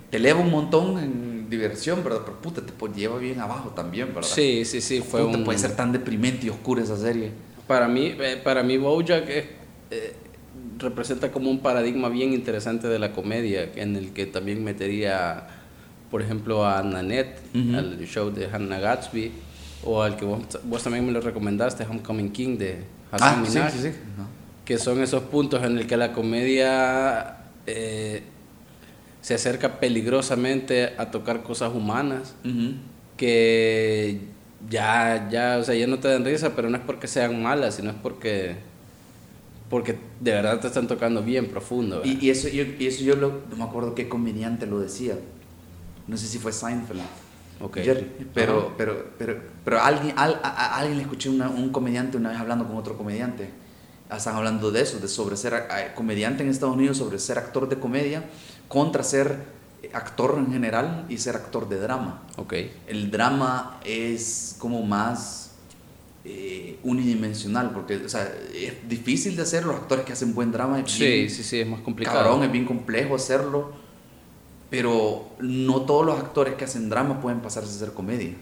te 0.10 0.18
eleva 0.18 0.40
un 0.42 0.52
montón 0.52 0.98
en 1.00 1.50
diversión, 1.50 2.04
¿verdad? 2.04 2.22
Pero 2.26 2.42
puta, 2.42 2.62
te 2.62 2.74
lleva 3.00 3.18
bien 3.18 3.40
abajo 3.40 3.70
también, 3.70 4.14
¿verdad? 4.14 4.30
sí 4.30 4.66
sí 4.66 4.82
sí 4.82 5.02
fue 5.02 5.24
Puta, 5.26 5.38
un 5.38 5.44
puede 5.46 5.58
ser 5.60 5.76
tan 5.76 5.92
deprimente 5.92 6.48
y 6.48 6.50
oscura 6.50 6.84
esa 6.84 6.98
serie. 6.98 7.32
Para 7.68 7.88
mí, 7.88 8.16
eh, 8.20 8.42
para 8.44 8.64
mí 8.64 8.78
Bojack 8.78 9.30
es, 9.30 9.46
eh, 9.92 10.16
representa 10.80 11.32
como 11.32 11.50
un 11.50 11.60
paradigma 11.60 12.10
bien 12.10 12.34
interesante 12.34 12.88
de 12.88 12.98
la 13.00 13.12
comedia, 13.12 13.70
en 13.76 13.96
el 13.96 14.12
que 14.14 14.26
también 14.26 14.64
metería, 14.64 15.48
por 16.10 16.22
ejemplo, 16.22 16.66
a 16.66 16.82
Nanette, 16.84 17.40
al 17.76 18.00
show 18.08 18.32
de 18.32 18.48
Hannah 18.48 18.80
Gatsby, 18.80 19.32
o 19.84 20.02
al 20.02 20.16
que 20.18 20.26
vos, 20.26 20.40
vos 20.64 20.84
también 20.84 21.06
me 21.06 21.12
lo 21.12 21.22
recomendaste, 21.22 21.86
Homecoming 21.86 22.32
King 22.32 22.58
de 22.58 22.84
Hassan 23.12 23.42
Ah, 23.42 23.46
sí, 23.46 23.52
Minaj, 23.54 23.72
sí, 23.74 23.80
sí. 23.80 23.88
Ajá. 23.88 24.28
que 24.66 24.78
son 24.78 25.02
esos 25.02 25.24
puntos 25.24 25.64
en 25.64 25.78
el 25.78 25.88
que 25.88 25.98
la 25.98 26.12
comedia 26.14 27.38
eh, 27.66 28.24
se 29.22 29.34
acerca 29.36 29.80
peligrosamente 29.80 30.94
a 30.98 31.12
tocar 31.12 31.44
cosas 31.44 31.74
humanas 31.74 32.36
que 33.18 34.20
ya, 34.70 35.28
ya, 35.32 35.58
o 35.60 35.64
sea, 35.64 35.76
ya 35.76 35.88
no 35.88 36.00
te 36.00 36.08
dan 36.08 36.24
risa, 36.26 36.56
pero 36.56 36.70
no 36.70 36.78
es 36.78 36.84
porque 36.84 37.08
sean 37.08 37.42
malas, 37.42 37.76
sino 37.76 37.90
es 37.92 37.96
porque, 38.02 38.56
porque 39.70 39.98
de 40.20 40.32
verdad 40.32 40.60
te 40.60 40.68
están 40.68 40.88
tocando 40.88 41.22
bien 41.24 41.48
profundo. 41.48 42.02
Y, 42.04 42.26
y 42.26 42.30
eso, 42.30 42.48
yo, 42.48 42.64
y 42.78 42.88
eso 42.88 43.04
yo 43.04 43.16
lo, 43.16 43.42
no 43.50 43.56
me 43.58 43.64
acuerdo 43.64 43.94
qué 43.96 44.10
comediante 44.10 44.66
lo 44.66 44.80
decía. 44.80 45.16
No 46.08 46.18
sé 46.18 46.28
si 46.28 46.40
fue 46.40 46.52
Seinfeld. 46.52 47.02
Ok. 47.62 47.78
Jerry. 47.80 48.08
Pero, 48.34 48.74
pero, 48.78 49.12
pero, 49.18 49.38
pero 49.66 49.82
alguien, 49.82 50.14
al- 50.18 50.40
a, 50.44 50.50
a 50.50 50.78
alguien 50.78 50.98
le 50.98 51.04
escuché 51.04 51.30
una- 51.30 51.50
un 51.50 51.70
comediante 51.72 52.18
una 52.18 52.30
vez 52.30 52.40
hablando 52.40 52.66
con 52.68 52.78
otro 52.78 52.98
comediante. 52.98 53.50
Están 54.12 54.36
hablando 54.38 54.72
de 54.72 54.82
eso, 54.82 54.98
de 55.00 55.08
sobre 55.08 55.38
ser 55.38 55.54
a- 55.54 55.94
comediante 55.94 56.42
en 56.42 56.50
Estados 56.50 56.76
Unidos, 56.76 56.98
sobre 56.98 57.20
ser 57.20 57.38
actor 57.38 57.70
de 57.70 57.78
comedia 57.78 58.24
contra 58.68 59.04
ser 59.04 59.38
actor 59.94 60.36
en 60.40 60.52
general 60.52 61.06
y 61.10 61.18
ser 61.20 61.36
actor 61.36 61.70
de 61.70 61.80
drama. 61.80 62.24
Ok. 62.38 62.54
El 62.88 63.12
drama 63.12 63.80
es 63.86 64.56
como 64.58 64.82
más 64.84 65.49
eh, 66.26 66.78
unidimensional, 66.84 67.72
porque 67.72 67.96
o 67.98 68.10
sea, 68.10 68.32
es 68.54 68.74
difícil 68.90 69.36
de 69.36 69.44
hacer, 69.44 69.66
los 69.66 69.76
actores 69.76 70.06
que 70.06 70.14
hacen 70.14 70.34
buen 70.36 70.52
drama 70.52 70.80
es 70.80 70.92
Sí, 70.92 71.06
bien 71.06 71.30
sí, 71.30 71.44
sí, 71.44 71.60
es 71.62 71.68
más 71.68 71.82
complicado. 71.82 72.18
cabrón, 72.24 72.44
es 72.44 72.52
bien 72.52 72.66
complejo 72.66 73.16
hacerlo, 73.16 73.72
pero 74.70 75.30
no 75.40 75.82
todos 75.84 76.06
los 76.06 76.20
actores 76.20 76.54
que 76.56 76.66
hacen 76.66 76.90
drama 76.90 77.22
pueden 77.22 77.40
pasarse 77.40 77.72
a 77.72 77.76
hacer 77.76 77.94
comedia. 77.94 78.34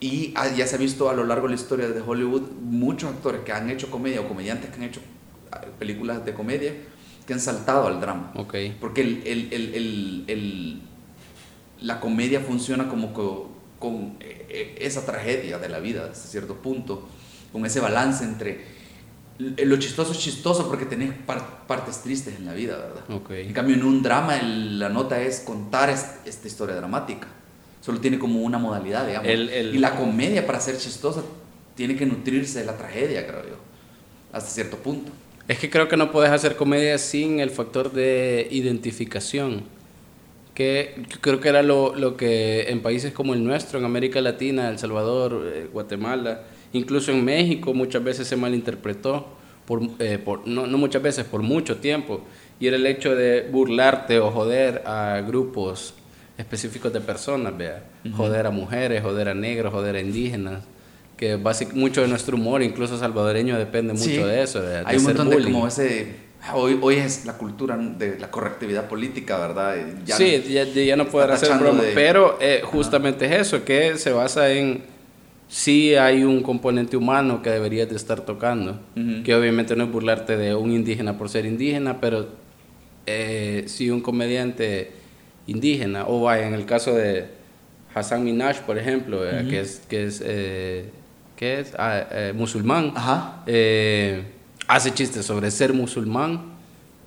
Y 0.00 0.32
ya 0.56 0.66
se 0.66 0.76
ha 0.76 0.78
visto 0.78 1.08
a 1.08 1.14
lo 1.14 1.24
largo 1.24 1.46
de 1.48 1.54
la 1.54 1.60
historia 1.60 1.88
de 1.88 2.00
Hollywood 2.00 2.42
muchos 2.62 3.10
actores 3.10 3.42
que 3.42 3.52
han 3.52 3.70
hecho 3.70 3.90
comedia 3.90 4.20
o 4.20 4.28
comediantes 4.28 4.70
que 4.70 4.76
han 4.76 4.82
hecho 4.82 5.00
ah, 5.52 5.62
películas 5.78 6.24
de 6.24 6.34
comedia 6.34 6.74
que 7.26 7.32
han 7.32 7.40
saltado 7.40 7.86
al 7.86 8.00
drama. 8.00 8.32
Ok. 8.36 8.54
Porque 8.80 9.00
el, 9.00 9.22
el- 9.24 10.24
el- 10.28 10.80
la 11.80 12.00
comedia 12.00 12.40
funciona 12.40 12.88
como 12.88 13.12
co- 13.12 13.50
con, 13.84 14.16
eh, 14.20 14.46
eh, 14.48 14.74
esa 14.80 15.04
tragedia 15.04 15.58
de 15.58 15.68
la 15.68 15.78
vida, 15.78 16.08
hasta 16.10 16.26
cierto 16.28 16.54
punto, 16.56 17.06
con 17.52 17.66
ese 17.66 17.80
balance 17.80 18.24
entre 18.24 18.72
lo 19.38 19.76
chistoso 19.78 20.12
es 20.12 20.18
chistoso 20.18 20.68
porque 20.68 20.86
tenés 20.86 21.12
par- 21.26 21.66
partes 21.66 22.02
tristes 22.02 22.36
en 22.38 22.46
la 22.46 22.54
vida, 22.54 22.76
¿verdad? 22.78 23.04
Ok. 23.10 23.30
En 23.32 23.52
cambio, 23.52 23.74
en 23.74 23.82
un 23.84 24.00
drama 24.02 24.38
el- 24.38 24.78
la 24.78 24.88
nota 24.88 25.20
es 25.20 25.40
contar 25.40 25.90
es- 25.90 26.06
esta 26.24 26.46
historia 26.46 26.76
dramática. 26.76 27.26
Solo 27.80 27.98
tiene 28.00 28.18
como 28.18 28.40
una 28.42 28.58
modalidad, 28.58 29.06
digamos. 29.06 29.28
El- 29.28 29.48
el- 29.50 29.74
Y 29.74 29.78
la 29.78 29.96
comedia, 29.96 30.46
para 30.46 30.60
ser 30.60 30.78
chistosa, 30.78 31.22
tiene 31.74 31.96
que 31.96 32.06
nutrirse 32.06 32.60
de 32.60 32.64
la 32.64 32.76
tragedia, 32.78 33.26
creo 33.26 33.42
yo, 33.42 33.56
hasta 34.32 34.48
cierto 34.50 34.76
punto. 34.78 35.10
Es 35.48 35.58
que 35.58 35.68
creo 35.68 35.88
que 35.88 35.96
no 35.96 36.10
puedes 36.12 36.30
hacer 36.30 36.56
comedia 36.56 36.96
sin 36.96 37.40
el 37.40 37.50
factor 37.50 37.92
de 37.92 38.46
identificación. 38.50 39.64
Que 40.54 41.02
creo 41.20 41.40
que 41.40 41.48
era 41.48 41.62
lo, 41.62 41.94
lo 41.96 42.16
que 42.16 42.70
en 42.70 42.80
países 42.80 43.12
como 43.12 43.34
el 43.34 43.42
nuestro, 43.42 43.78
en 43.78 43.84
América 43.84 44.20
Latina, 44.20 44.68
El 44.68 44.78
Salvador, 44.78 45.50
eh, 45.52 45.66
Guatemala, 45.72 46.42
incluso 46.72 47.10
en 47.10 47.24
México 47.24 47.74
muchas 47.74 48.04
veces 48.04 48.28
se 48.28 48.36
malinterpretó, 48.36 49.26
por, 49.66 49.82
eh, 49.98 50.18
por, 50.24 50.46
no, 50.46 50.66
no 50.66 50.78
muchas 50.78 51.02
veces, 51.02 51.24
por 51.24 51.42
mucho 51.42 51.78
tiempo. 51.78 52.20
Y 52.60 52.68
era 52.68 52.76
el 52.76 52.86
hecho 52.86 53.16
de 53.16 53.48
burlarte 53.50 54.20
o 54.20 54.30
joder 54.30 54.82
a 54.86 55.20
grupos 55.26 55.94
específicos 56.38 56.92
de 56.92 57.00
personas, 57.00 57.56
vea. 57.56 57.82
Joder 58.16 58.46
a 58.46 58.50
mujeres, 58.50 59.02
joder 59.02 59.28
a 59.30 59.34
negros, 59.34 59.72
joder 59.72 59.96
a 59.96 60.00
indígenas. 60.00 60.62
Que 61.16 61.36
básicamente 61.36 61.80
mucho 61.80 62.02
de 62.02 62.08
nuestro 62.08 62.36
humor, 62.36 62.62
incluso 62.62 62.98
salvadoreño, 62.98 63.56
depende 63.58 63.92
mucho 63.92 64.04
Sí. 64.04 64.16
de 64.18 64.42
eso. 64.42 64.60
De, 64.62 64.68
de 64.68 64.82
Hay 64.84 64.96
un 64.98 65.04
montón 65.04 65.30
de 65.30 65.36
bullying. 65.36 65.52
como 65.52 65.66
ese... 65.68 66.23
Hoy, 66.52 66.78
hoy 66.82 66.96
es 66.96 67.24
la 67.24 67.34
cultura 67.38 67.76
de 67.76 68.18
la 68.18 68.30
correctividad 68.30 68.86
política, 68.88 69.38
¿verdad? 69.38 69.76
Ya 70.04 70.16
sí, 70.16 70.42
ya, 70.48 70.64
ya 70.64 70.96
no 70.96 71.06
poder 71.06 71.30
hacer 71.30 71.56
broma, 71.58 71.82
de- 71.82 71.92
pero 71.92 72.36
eh, 72.40 72.60
justamente 72.64 73.24
es 73.26 73.32
eso, 73.32 73.64
que 73.64 73.96
se 73.96 74.12
basa 74.12 74.50
en 74.50 74.82
sí 75.48 75.94
hay 75.94 76.22
un 76.24 76.42
componente 76.42 76.96
humano 76.96 77.40
que 77.42 77.50
deberías 77.50 77.88
de 77.88 77.96
estar 77.96 78.20
tocando, 78.20 78.72
Ujú. 78.96 79.22
que 79.24 79.34
obviamente 79.34 79.74
no 79.74 79.84
es 79.84 79.90
burlarte 79.90 80.36
de 80.36 80.54
un 80.54 80.72
indígena 80.72 81.16
por 81.16 81.28
ser 81.30 81.46
indígena, 81.46 82.00
pero 82.00 82.28
eh, 83.06 83.64
si 83.66 83.88
un 83.90 84.00
comediante 84.00 84.92
indígena, 85.46 86.06
o 86.06 86.22
vaya, 86.22 86.46
en 86.46 86.54
el 86.54 86.66
caso 86.66 86.92
de 86.94 87.26
Hassan 87.94 88.22
Minaj, 88.24 88.60
por 88.62 88.76
ejemplo, 88.76 89.26
eh, 89.26 89.40
Ujú. 89.40 89.48
que 89.50 89.60
es, 89.60 89.82
que 89.88 90.04
es, 90.04 90.22
eh, 90.24 90.90
¿qué 91.36 91.60
es? 91.60 91.72
Ah, 91.78 92.06
eh, 92.10 92.32
musulmán, 92.36 92.92
Ajá. 92.94 93.42
eh, 93.46 94.22
hace 94.66 94.92
chistes 94.94 95.26
sobre 95.26 95.50
ser 95.50 95.72
musulmán, 95.72 96.54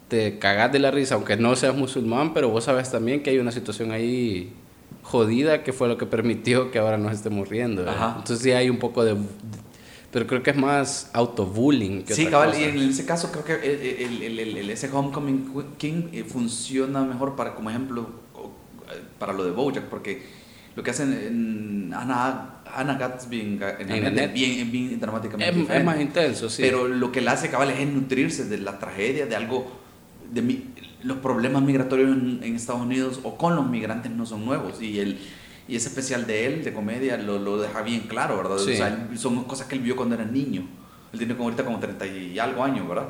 te 0.08 0.40
cagas 0.40 0.72
de 0.72 0.80
la 0.80 0.92
risa, 0.92 1.16
aunque 1.16 1.36
no 1.38 1.56
seas 1.56 1.76
musulmán, 1.76 2.34
pero 2.34 2.50
vos 2.50 2.64
sabes 2.64 2.90
también 2.92 3.22
que 3.24 3.30
hay 3.32 3.40
una 3.40 3.52
situación 3.52 3.92
ahí 3.92 4.54
jodida 5.04 5.64
que 5.64 5.74
fue 5.74 5.88
lo 5.88 5.98
que 5.98 6.06
permitió 6.06 6.72
que 6.72 6.80
ahora 6.80 6.98
nos 6.98 7.14
estemos 7.14 7.50
riendo. 7.50 7.90
Ajá. 7.90 8.16
Entonces 8.18 8.40
sí 8.44 8.52
hay 8.52 8.70
un 8.70 8.78
poco 8.78 9.04
de... 9.04 9.16
Pero 10.12 10.26
creo 10.26 10.42
que 10.42 10.52
es 10.52 10.58
más 10.58 11.10
autobullying. 11.14 12.06
Sí, 12.08 12.28
cabal, 12.28 12.54
y 12.58 12.64
en 12.64 12.78
ese 12.90 13.06
caso 13.06 13.30
creo 13.32 13.44
que 13.44 13.54
el, 14.06 14.22
el- 14.40 14.58
el- 14.58 14.70
ese 14.70 14.90
Homecoming 14.90 15.52
King 15.78 16.04
eh, 16.14 16.24
funciona 16.24 17.04
mejor 17.04 17.36
para, 17.36 17.54
como 17.56 17.70
ejemplo, 17.70 18.08
eh, 18.90 19.02
para 19.20 19.34
lo 19.34 19.44
de 19.44 19.52
Bojack, 19.52 19.84
porque 19.86 20.24
lo 20.78 20.84
que 20.84 20.92
hacen 20.92 21.12
en 21.14 21.94
Anna, 21.94 22.57
Anna 22.80 22.96
Gatsby 22.96 23.40
en, 23.42 23.48
en, 23.48 23.62
En 23.62 23.92
Annette 23.92 24.08
Annette. 24.08 24.30
es 24.30 24.34
bien, 24.34 24.72
bien 24.72 25.00
dramáticamente 25.00 25.62
Es, 25.62 25.70
es 25.80 25.84
más 25.84 26.00
intenso, 26.00 26.50
sí. 26.50 26.62
Pero 26.62 26.88
lo 26.88 27.12
que 27.12 27.22
le 27.22 27.30
hace 27.30 27.50
cabal 27.50 27.72
es 27.72 27.88
nutrirse 27.88 28.46
de 28.46 28.58
la 28.60 28.80
tragedia, 28.80 29.26
de 29.26 29.36
algo, 29.36 29.80
de 30.32 30.42
mi- 30.42 30.66
los 31.04 31.18
problemas 31.18 31.62
migratorios 31.64 32.12
en, 32.12 32.40
en 32.44 32.56
Estados 32.56 32.82
Unidos 32.82 33.20
o 33.24 33.38
con 33.38 33.56
los 33.56 33.68
migrantes 33.70 34.12
no 34.12 34.26
son 34.26 34.46
nuevos. 34.46 34.82
Y, 34.82 35.00
el, 35.00 35.20
y 35.68 35.76
ese 35.76 35.90
especial 35.90 36.26
de 36.28 36.46
él, 36.46 36.64
de 36.64 36.74
comedia, 36.74 37.18
lo, 37.18 37.40
lo 37.40 37.58
deja 37.60 37.82
bien 37.82 38.02
claro, 38.02 38.38
¿verdad? 38.38 38.58
Sí. 38.58 38.72
O 38.72 38.76
sea, 38.76 39.10
son 39.18 39.44
cosas 39.46 39.68
que 39.68 39.76
él 39.76 39.82
vio 39.82 39.96
cuando 39.96 40.16
era 40.16 40.26
niño. 40.26 40.68
Él 41.14 41.20
tiene 41.20 41.34
como 41.36 41.46
ahorita 41.50 41.64
como 41.66 41.80
30 41.80 42.06
y 42.08 42.38
algo 42.40 42.64
años, 42.64 42.88
¿verdad? 42.88 43.08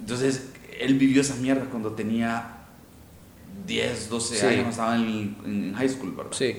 Entonces, 0.00 0.50
él 0.80 0.94
vivió 0.94 1.20
esas 1.20 1.38
mierdas 1.38 1.68
cuando 1.70 1.92
tenía 1.92 2.50
10, 3.66 4.08
12 4.10 4.36
Sí. 4.36 4.46
años, 4.46 4.68
estaba 4.70 4.96
en, 4.96 5.36
en 5.44 5.74
high 5.74 5.88
school, 5.88 6.12
¿verdad? 6.16 6.32
Sí, 6.32 6.56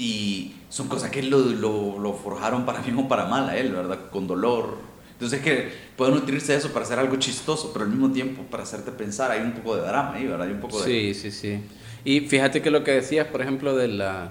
Y 0.00 0.54
son 0.70 0.88
cosas 0.88 1.10
que 1.10 1.22
lo, 1.22 2.14
forjaron 2.14 2.64
para 2.64 2.80
bien 2.80 2.96
o 2.96 3.06
para 3.06 3.26
mal 3.26 3.50
a 3.50 3.56
él, 3.58 3.72
¿verdad? 3.72 3.98
Con 4.10 4.26
dolor. 4.26 4.78
Entonces 5.12 5.40
es 5.40 5.44
que 5.44 5.72
puede 5.94 6.12
nutrirse 6.12 6.52
de 6.52 6.58
eso 6.58 6.72
para 6.72 6.86
hacer 6.86 6.98
algo 6.98 7.16
chistoso, 7.16 7.70
pero 7.74 7.84
al 7.84 7.90
mismo 7.90 8.10
tiempo 8.10 8.42
para 8.44 8.62
hacerte 8.62 8.90
pensar. 8.92 9.30
Hay 9.30 9.42
un 9.42 9.52
poco 9.52 9.76
de 9.76 9.82
drama 9.82 10.14
ahí, 10.14 10.24
¿verdad? 10.24 10.46
Hay 10.46 10.54
un 10.54 10.60
poco 10.60 10.80
de... 10.82 11.12
sí, 11.12 11.14
sí, 11.14 11.30
sí. 11.30 11.60
Y 12.02 12.20
fíjate 12.20 12.62
que 12.62 12.70
lo 12.70 12.82
que 12.82 12.92
decías, 12.92 13.26
por 13.26 13.42
ejemplo, 13.42 13.76
de 13.76 13.88
la, 13.88 14.30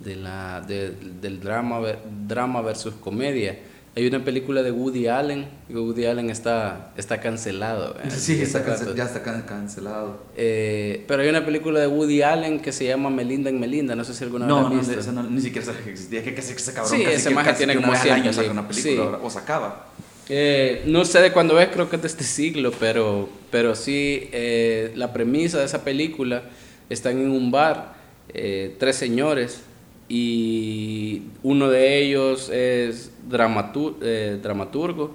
de 0.00 0.16
la, 0.16 0.62
de- 0.62 0.92
del 1.20 1.38
drama, 1.40 1.80
drama 2.26 2.62
versus 2.62 2.94
comedia. 2.94 3.58
Hay 3.98 4.06
una 4.06 4.24
película 4.24 4.62
de 4.62 4.70
Woody 4.70 5.08
Allen, 5.08 5.48
y 5.68 5.74
Woody 5.74 6.06
Allen 6.06 6.30
está, 6.30 6.92
está 6.96 7.20
cancelado. 7.20 7.96
Sí, 8.10 8.40
está 8.40 8.64
cance- 8.64 8.94
ya 8.94 9.04
está 9.06 9.22
can- 9.24 9.42
cancelado. 9.42 10.22
Eh, 10.36 11.04
pero 11.08 11.22
hay 11.22 11.28
una 11.28 11.44
película 11.44 11.80
de 11.80 11.88
Woody 11.88 12.22
Allen 12.22 12.60
que 12.60 12.70
se 12.70 12.84
llama 12.86 13.10
Melinda 13.10 13.50
en 13.50 13.58
Melinda, 13.58 13.96
no 13.96 14.04
sé 14.04 14.14
si 14.14 14.22
alguna 14.22 14.46
vez 14.46 14.54
No, 14.54 14.62
la 14.62 14.68
no, 14.70 14.80
ese 15.00 15.12
no, 15.12 15.22
ni 15.24 15.40
siquiera 15.40 15.66
sabía 15.66 15.82
que 15.82 15.90
existía. 15.90 16.22
Que 16.22 16.32
casi 16.32 16.52
que 16.52 16.60
ese 16.60 16.72
cabrón 16.72 16.96
Sí, 16.96 17.02
casi 17.02 17.16
ese 17.16 17.28
que, 17.30 17.34
casi 17.34 17.56
tiene 17.56 17.72
que 17.74 17.80
como 17.80 17.90
vez 17.92 18.00
al 18.02 18.06
100 18.06 18.20
año 18.22 18.32
saca 18.32 18.50
una 18.52 18.68
película, 18.68 19.18
Sí. 19.18 19.24
O 19.24 19.30
sacaba. 19.30 19.86
Eh, 20.28 20.82
no 20.86 21.04
sé 21.04 21.20
de 21.20 21.32
cuándo 21.32 21.58
es, 21.58 21.68
creo 21.68 21.90
que 21.90 21.96
es 21.96 22.02
de 22.02 22.08
este 22.08 22.22
siglo, 22.22 22.70
pero, 22.78 23.28
pero 23.50 23.74
sí, 23.74 24.28
eh, 24.30 24.92
la 24.94 25.12
premisa 25.12 25.58
de 25.58 25.64
esa 25.64 25.82
película, 25.82 26.42
están 26.88 27.18
en 27.18 27.30
un 27.30 27.50
bar, 27.50 27.94
eh, 28.32 28.76
tres 28.78 28.94
señores, 28.94 29.62
y 30.08 31.22
uno 31.42 31.68
de 31.68 31.98
ellos 32.02 32.48
es 32.50 33.10
eh, 33.30 34.38
dramaturgo, 34.42 35.12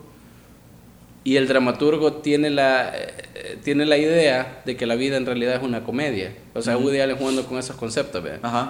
y 1.26 1.38
el 1.38 1.48
dramaturgo 1.48 2.14
tiene 2.16 2.50
la, 2.50 2.92
eh, 2.94 3.58
tiene 3.64 3.86
la 3.86 3.98
idea 3.98 4.62
de 4.66 4.76
que 4.76 4.86
la 4.86 4.96
vida 4.96 5.16
en 5.16 5.26
realidad 5.26 5.56
es 5.56 5.64
una 5.64 5.84
comedia. 5.84 6.34
O 6.54 6.62
sea, 6.62 6.76
Ujú. 6.76 6.88
Woody 6.88 7.00
Allen 7.00 7.16
jugando 7.16 7.46
con 7.46 7.58
esos 7.58 7.78
conceptos. 7.78 8.24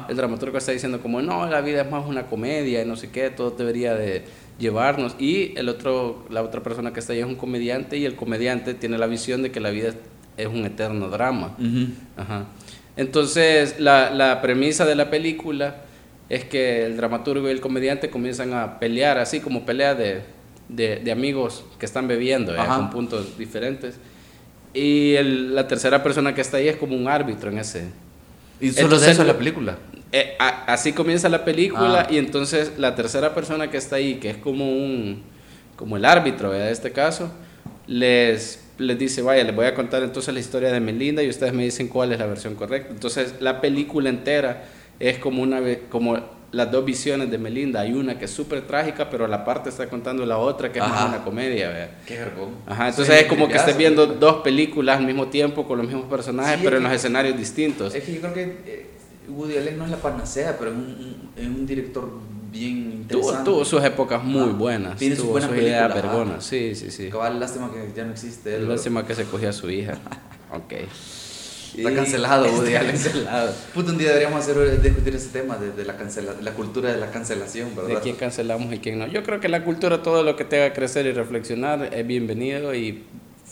El 0.08 0.16
dramaturgo 0.16 0.58
está 0.60 0.72
diciendo 0.72 1.02
como, 1.02 1.22
no, 1.22 1.48
la 1.50 1.62
vida 1.62 1.82
es 1.82 1.90
más 1.90 2.06
una 2.06 2.28
comedia 2.28 2.84
y 2.84 2.86
no 2.86 2.96
sé 2.96 3.10
qué, 3.10 3.32
todo 3.32 3.52
debería 3.52 3.96
de 3.96 4.22
llevarnos. 4.60 5.16
Y 5.18 5.58
el 5.58 5.68
otro, 5.68 6.26
la 6.30 6.44
otra 6.44 6.62
persona 6.62 6.94
que 6.94 7.00
está 7.00 7.14
ahí 7.14 7.20
es 7.20 7.26
un 7.26 7.36
comediante 7.36 7.98
y 7.98 8.06
el 8.06 8.16
comediante 8.16 8.76
tiene 8.76 9.00
la 9.00 9.08
visión 9.08 9.42
de 9.42 9.52
que 9.52 9.60
la 9.60 9.72
vida 9.72 9.96
es 10.38 10.48
un 10.48 10.64
eterno 10.64 11.10
drama. 11.10 11.58
Ajá. 12.18 12.46
Entonces, 12.96 13.80
la, 13.80 14.12
la 14.12 14.44
premisa 14.44 14.86
de 14.86 14.94
la 14.94 15.10
película 15.10 15.78
es 16.30 16.46
que 16.46 16.86
el 16.86 16.98
dramaturgo 16.98 17.48
y 17.48 17.52
el 17.52 17.62
comediante 17.62 18.10
comienzan 18.10 18.54
a 18.54 18.80
pelear, 18.80 19.18
así 19.18 19.40
como 19.40 19.66
pelea 19.66 19.94
de, 19.96 20.22
de, 20.70 20.98
de 20.98 21.12
amigos 21.12 21.64
que 21.80 21.86
están 21.86 22.08
bebiendo, 22.08 22.56
¿eh? 22.56 22.60
Con 22.68 22.90
puntos 22.90 23.38
diferentes. 23.38 23.96
Y 24.74 25.14
el- 25.16 25.54
la 25.54 25.68
tercera 25.68 26.02
persona 26.02 26.34
que 26.34 26.42
está 26.42 26.58
ahí 26.58 26.68
es 26.68 26.78
como 26.78 26.96
un 26.96 27.08
árbitro 27.08 27.52
en 27.52 27.60
ese. 27.60 27.86
Y 28.60 28.72
solo 28.72 28.86
Entonces, 28.86 29.10
eso 29.10 29.22
es 29.22 29.28
la 29.28 29.38
película. 29.38 29.78
Eh, 30.12 30.36
a- 30.40 30.66
así 30.72 30.94
comienza 30.94 31.28
la 31.30 31.44
película 31.44 32.08
Ah. 32.08 32.12
y 32.12 32.18
entonces 32.18 32.74
la 32.78 32.96
tercera 32.96 33.34
persona 33.36 33.70
que 33.70 33.78
está 33.78 33.98
ahí, 33.98 34.16
que 34.16 34.30
es 34.32 34.38
como 34.38 34.70
un 34.72 35.24
como 35.76 35.98
el 35.98 36.06
árbitro 36.06 36.50
¿verdad? 36.52 36.68
de 36.68 36.72
este 36.72 36.92
caso, 36.92 37.32
les, 37.88 38.64
les 38.78 38.98
dice, 38.98 39.22
vaya, 39.22 39.44
les 39.44 39.56
voy 39.56 39.66
a 39.66 39.74
contar 39.74 40.04
entonces 40.04 40.34
la 40.34 40.40
historia 40.40 40.72
de 40.72 40.80
Melinda 40.80 41.22
y 41.24 41.30
ustedes 41.30 41.52
me 41.54 41.64
dicen 41.64 41.88
cuál 41.88 42.12
es 42.14 42.20
la 42.20 42.26
versión 42.28 42.56
correcta. 42.56 42.92
Entonces 42.94 43.36
la 43.40 43.60
película 43.60 44.10
entera 44.10 44.66
es 45.00 45.18
como 45.20 45.42
una 45.44 45.62
como 45.90 46.18
las 46.52 46.72
dos 46.72 46.86
visiones 46.86 47.32
de 47.32 47.38
Melinda. 47.40 47.82
Hay 47.82 47.94
una 47.94 48.20
que 48.20 48.26
es 48.26 48.32
súper 48.32 48.62
trágica, 48.68 49.10
pero 49.10 49.26
a 49.26 49.28
la 49.28 49.44
parte 49.44 49.70
está 49.70 49.90
contando 49.90 50.24
la 50.26 50.38
otra 50.38 50.72
que 50.72 50.78
es 50.80 50.86
más 50.86 50.94
Ajá. 50.94 51.08
una 51.08 51.24
comedia. 51.24 51.70
¿verdad? 51.70 51.90
Qué 52.06 52.20
vergón. 52.20 52.50
Ajá, 52.68 52.90
entonces 52.90 53.16
Sí, 53.16 53.22
es 53.24 53.28
como 53.28 53.48
que 53.48 53.56
estés 53.56 53.76
viendo 53.76 54.06
dos 54.06 54.38
películas 54.44 55.00
al 55.00 55.06
mismo 55.06 55.28
tiempo 55.28 55.68
con 55.68 55.80
los 55.80 55.88
mismos 55.88 56.06
personajes, 56.06 56.58
Sí, 56.60 56.62
pero 56.64 56.78
en 56.78 56.84
los 56.84 56.92
escenarios 56.94 57.36
distintos. 57.38 57.96
Es 57.96 58.04
que 58.04 58.14
yo 58.14 58.22
creo 58.22 58.34
que 58.36 58.44
eh, 58.68 58.90
Woody 59.30 59.58
Allen 59.58 59.80
no 59.80 59.86
es 59.86 59.90
la 59.92 59.98
panacea, 59.98 60.56
pero 60.60 60.70
es 60.72 60.78
un, 60.78 61.32
es 61.36 61.48
un 61.48 61.66
director 61.66 62.08
bien 62.52 63.06
Tuvo, 63.08 63.22
interesante. 63.22 63.50
tuvo 63.50 63.66
sus 63.66 63.84
épocas 63.84 64.24
muy 64.24 64.42
Ah, 64.52 64.56
buenas. 64.56 64.98
tiene 64.98 65.16
sus 65.16 65.24
tuvo 65.24 65.32
buenas 65.32 65.50
sus 65.50 65.58
películas, 65.58 65.94
vergonas. 65.96 66.46
Sí, 66.46 66.76
sí, 66.76 66.92
sí. 66.92 67.10
Cabal, 67.10 67.40
lástima 67.40 67.72
que 67.72 67.92
ya 67.98 68.04
no 68.06 68.12
existe 68.12 68.56
él. 68.58 68.70
Lástima 68.70 69.08
que 69.08 69.16
se 69.16 69.24
cogía 69.26 69.50
a 69.50 69.54
su 69.54 69.72
hija. 69.72 69.98
Ok. 70.54 70.74
Está 71.76 71.94
cancelado, 71.94 72.46
Woody 72.52 72.76
Allen. 72.76 72.92
cancelado. 72.92 73.54
Puta, 73.74 73.92
un 73.92 73.98
día 73.98 74.10
deberíamos 74.10 74.40
hacer, 74.42 74.82
discutir 74.82 75.16
ese 75.16 75.30
tema 75.30 75.58
de, 75.58 75.72
de 75.72 75.86
la, 75.86 75.98
cancela, 75.98 76.34
la 76.42 76.52
cultura 76.54 76.92
de 76.92 77.00
la 77.00 77.10
cancelación, 77.12 77.76
¿verdad? 77.76 77.96
De 77.96 78.00
quién 78.02 78.16
cancelamos 78.16 78.72
y 78.74 78.80
quién 78.80 79.00
no. 79.00 79.08
Yo 79.08 79.24
creo 79.24 79.40
que 79.40 79.50
la 79.50 79.64
cultura, 79.64 80.04
todo 80.04 80.24
lo 80.24 80.36
que 80.36 80.46
te 80.46 80.62
haga 80.62 80.74
crecer 80.74 81.06
y 81.06 81.12
reflexionar, 81.14 81.90
es 81.94 82.06
bienvenido 82.06 82.74
y 82.76 83.04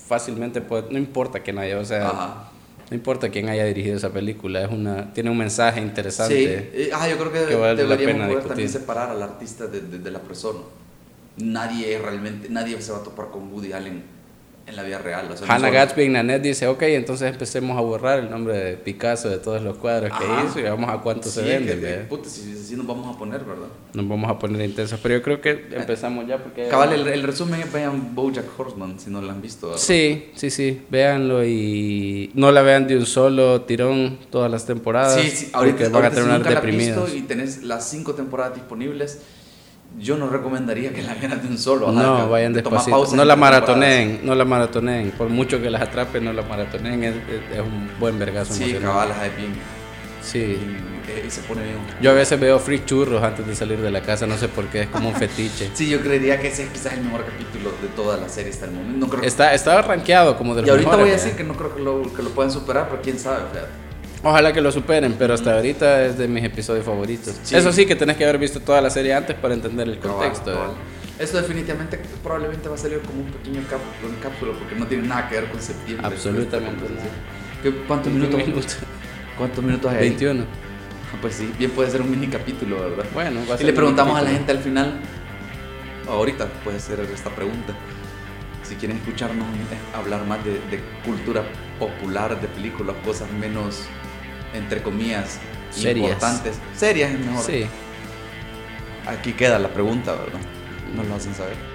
fácilmente 0.08 0.62
puede, 0.62 0.92
no 0.92 0.98
importa 0.98 1.40
quién 1.40 1.58
haya, 1.58 1.80
o 1.80 1.86
sea, 1.86 2.10
Ajá. 2.10 2.52
no 2.90 2.96
importa 2.96 3.30
quién 3.30 3.48
haya 3.50 3.64
dirigido 3.66 3.96
esa 3.98 4.12
película, 4.12 4.62
es 4.64 4.70
una, 4.72 5.14
tiene 5.14 5.30
un 5.30 5.38
mensaje 5.38 5.80
Sí, 5.80 5.86
interesante. 5.86 6.70
eh, 6.74 6.90
ah, 6.94 7.08
yo 7.10 7.18
creo 7.18 7.32
que, 7.32 7.46
que 7.46 7.56
vale 7.56 7.76
deberíamos 7.82 8.16
poder 8.16 8.28
discutir. 8.30 8.48
también 8.50 8.70
separar 8.70 9.10
al 9.12 9.24
artista 9.24 9.68
de, 9.68 9.82
de- 9.82 10.00
de 10.00 10.12
la 10.12 10.20
persona. 10.20 10.60
Nadie 11.38 11.98
realmente, 11.98 12.50
nadie 12.50 12.80
se 12.82 12.92
va 12.92 12.98
a 13.00 13.04
topar 13.04 13.30
con 13.30 13.52
Woody 13.54 13.72
Allen 13.74 14.04
en 14.68 14.76
la 14.76 14.84
vida 14.84 15.00
real. 15.00 15.28
o 15.32 15.36
sea, 15.36 15.48
no 15.48 15.54
Hannah 15.54 15.68
solo- 15.68 15.74
Gatsby 15.80 16.10
Nanette 16.10 16.44
dice, 16.44 16.68
ok, 16.68 16.82
entonces 16.84 17.30
empecemos 17.32 17.78
a 17.78 17.82
borrar 17.82 18.20
el 18.20 18.30
nombre 18.30 18.58
de 18.58 18.78
Picasso 18.78 19.30
de 19.30 19.38
todos 19.38 19.62
los 19.62 19.78
cuadros 19.78 20.16
que 20.18 20.24
Ajá. 20.24 20.46
hizo 20.48 20.60
y 20.60 20.64
vamos 20.64 20.90
a 20.90 20.98
cuánto 21.00 21.30
se 21.30 21.42
Sí, 21.42 21.48
vende. 21.48 21.74
que- 21.74 21.80
¿ve? 21.82 21.98
puta, 22.08 22.30
si 22.30 22.52
así 22.54 22.76
nos 22.76 22.86
vamos 22.88 23.14
a 23.14 23.18
poner, 23.18 23.42
¿verdad? 23.44 23.68
Nos 23.94 24.08
vamos 24.08 24.30
a 24.32 24.38
poner 24.40 24.62
intensos, 24.62 25.00
pero 25.02 25.16
yo 25.16 25.22
creo 25.22 25.42
que 25.42 25.68
empezamos 25.72 26.28
ya 26.28 26.38
porque... 26.38 26.68
Cabal, 26.68 26.94
el, 26.94 27.08
el 27.08 27.24
resumen 27.24 27.60
es 27.62 27.74
vean 27.74 28.16
Bojack 28.16 28.46
Horseman, 28.58 29.00
si 29.00 29.10
no 29.10 29.22
lo 29.22 29.30
han 29.32 29.42
visto. 29.42 29.68
¿verdad? 29.68 29.82
Sí, 29.82 30.30
sí, 30.36 30.50
sí, 30.50 30.82
véanlo 30.90 31.44
y 31.44 32.32
no 32.36 32.52
la 32.52 32.62
vean 32.62 32.88
de 32.88 32.98
un 32.98 33.06
solo 33.06 33.62
tirón 33.64 34.20
todas 34.30 34.50
las 34.52 34.66
temporadas. 34.66 35.20
Sí, 35.22 35.30
sí, 35.30 35.50
ahorita, 35.54 35.78
porque 35.78 35.84
van 35.90 35.94
a 35.94 35.98
ahorita 35.98 36.10
si 36.10 36.16
terminar 36.16 36.40
nunca 36.40 36.54
la 36.54 36.62
visto 36.62 37.08
y 37.18 37.22
tenés 37.24 37.64
las 37.64 37.90
cinco 37.90 38.14
temporadas 38.14 38.56
disponibles, 38.56 39.20
yo 40.00 40.18
no 40.18 40.30
recomendaría 40.30 40.94
que 40.94 41.04
la 41.04 41.14
vieran 41.16 41.42
de 41.42 41.48
un 41.48 41.58
solo. 41.58 41.90
ajá, 41.90 42.02
No, 42.02 42.30
vayan 42.30 42.54
despacito. 42.54 43.16
No 43.16 43.26
la 43.26 43.36
maratoneen, 43.36 44.22
no 44.24 44.34
la 44.36 44.46
maratoneen. 44.46 45.12
Por 45.12 45.30
mucho 45.30 45.62
que 45.62 45.70
las 45.70 45.82
atrapen, 45.82 46.24
no 46.26 46.34
la 46.34 46.42
maratoneen. 46.44 47.04
Es, 47.04 47.16
es- 47.16 47.56
es 47.56 47.60
un 47.62 47.90
buen 48.00 48.18
vergazo 48.18 48.54
Sí, 48.54 48.64
emocional. 48.64 48.90
cabal, 48.92 49.12
ajá, 49.12 49.26
es 49.28 49.38
bien, 49.38 49.54
Sí. 50.22 50.40
bien- 50.40 50.92
eh, 51.08 51.26
se 51.30 51.42
pone 51.42 51.64
bien. 51.64 51.76
Yo 52.02 52.12
a 52.12 52.14
veces 52.14 52.40
veo 52.40 52.58
free 52.60 52.84
churros 52.86 53.22
antes 53.22 53.46
de 53.46 53.56
salir 53.56 53.80
de 53.80 53.92
la 53.92 54.02
casa, 54.02 54.26
no 54.28 54.38
sé 54.38 54.48
por 54.48 54.66
qué, 54.68 54.82
es 54.84 54.88
como 54.88 55.10
un 55.10 55.16
fetiche. 55.16 55.70
Sí, 55.74 55.90
yo 55.90 56.00
creería 56.00 56.40
que 56.40 56.48
ese 56.48 56.64
es 56.64 56.70
quizás 56.70 56.94
el 56.94 57.02
mejor 57.04 57.26
capítulo 57.26 57.72
de 57.82 57.88
toda 57.96 58.18
la 58.18 58.30
serie 58.30 58.52
hasta 58.52 58.66
el 58.66 58.72
momento. 58.72 58.98
No 58.98 59.08
creo 59.08 59.22
que- 59.22 59.28
Está, 59.28 59.54
estaba 59.54 59.82
rankeado 59.82 60.38
como 60.38 60.56
de 60.56 60.62
los 60.62 60.68
y 60.68 60.72
ahorita 60.72 60.88
mejores, 60.90 61.04
voy 61.06 61.10
a 61.10 61.14
¿verdad? 61.16 61.26
decir 61.26 61.38
que 61.38 61.44
no 61.44 61.56
creo 61.56 61.76
que 61.76 61.82
lo, 61.82 62.14
que 62.16 62.24
lo 62.24 62.30
puedan 62.30 62.52
superar, 62.52 62.88
pero 62.90 63.02
quién 63.02 63.20
sabe. 63.20 63.40
sea, 63.52 63.68
Ojalá 64.24 64.54
que 64.54 64.62
lo 64.62 64.72
superen, 64.72 65.16
pero 65.18 65.34
hasta 65.34 65.56
ahorita 65.56 66.06
es 66.06 66.18
de 66.18 66.28
mis 66.28 66.44
episodios 66.44 66.86
favoritos. 66.86 67.36
Sí. 67.44 67.56
Eso 67.56 67.72
sí, 67.74 67.86
que 67.88 67.96
tenés 67.96 68.18
que 68.18 68.24
haber 68.24 68.38
visto 68.38 68.60
toda 68.60 68.80
la 68.82 68.90
serie 68.90 69.14
antes 69.16 69.36
para 69.36 69.54
entender 69.56 69.88
el 69.88 69.98
contexto. 69.98 70.54
cabal. 70.54 70.70
¿eh? 70.72 71.24
Esto 71.24 71.38
definitivamente 71.42 72.00
probablemente 72.24 72.68
va 72.70 72.76
a 72.76 72.78
salir 72.78 73.00
como 73.02 73.22
un 73.22 73.32
pequeño 73.32 73.60
un 73.60 74.16
cápsulo 74.22 74.54
porque 74.58 74.76
no 74.76 74.86
tiene 74.88 75.08
nada 75.08 75.28
que 75.28 75.36
ver 75.36 75.50
con 75.52 75.62
septiembre. 75.62 76.06
Absolutamente 76.08 76.84
¿Qué- 77.64 77.72
¿Cuántos 77.88 78.12
minutos? 78.14 78.38
minuto. 78.48 78.68
¿Cuántos 79.38 79.64
minutos 79.64 79.92
hay? 79.92 79.98
ahí? 79.98 80.10
21. 80.10 80.44
Ah, 80.44 81.18
Pues 81.22 81.36
sí, 81.36 81.52
bien 81.60 81.72
puede 81.72 81.90
ser 81.92 82.02
un 82.02 82.10
mini 82.12 82.28
capítulo, 82.28 82.80
¿verdad? 82.80 83.06
Bueno, 83.14 83.40
va 83.48 83.54
a 83.54 83.56
Y 83.56 83.58
ser 83.58 83.66
le 83.66 83.72
un 83.72 83.76
preguntamos 83.76 84.18
a 84.18 84.22
la 84.24 84.30
gente 84.32 84.52
al 84.52 84.60
final, 84.60 84.94
ahorita 86.08 86.48
puede 86.64 86.80
ser 86.80 87.00
esta 87.02 87.30
pregunta, 87.30 87.74
si 88.64 88.76
quieren 88.76 88.98
escucharnos 88.98 89.46
eh, 89.46 89.98
hablar 89.98 90.26
más 90.26 90.44
de, 90.44 90.54
de 90.54 90.80
cultura 91.06 91.44
popular, 91.80 92.40
de 92.40 92.48
películas, 92.48 92.96
cosas 93.06 93.32
menos, 93.32 93.82
entre 94.54 94.82
comillas, 94.82 95.40
Serias. 95.70 96.10
importantes. 96.10 96.58
Serias 96.76 97.12
es 97.12 97.20
mejor. 97.20 97.44
Sí. 97.46 97.66
Aquí 99.08 99.34
queda 99.34 99.58
la 99.60 99.70
pregunta, 99.70 100.14
¿verdad? 100.14 100.40
Nos 100.96 101.08
lo 101.08 101.16
hacen 101.16 101.34
saber. 101.34 101.71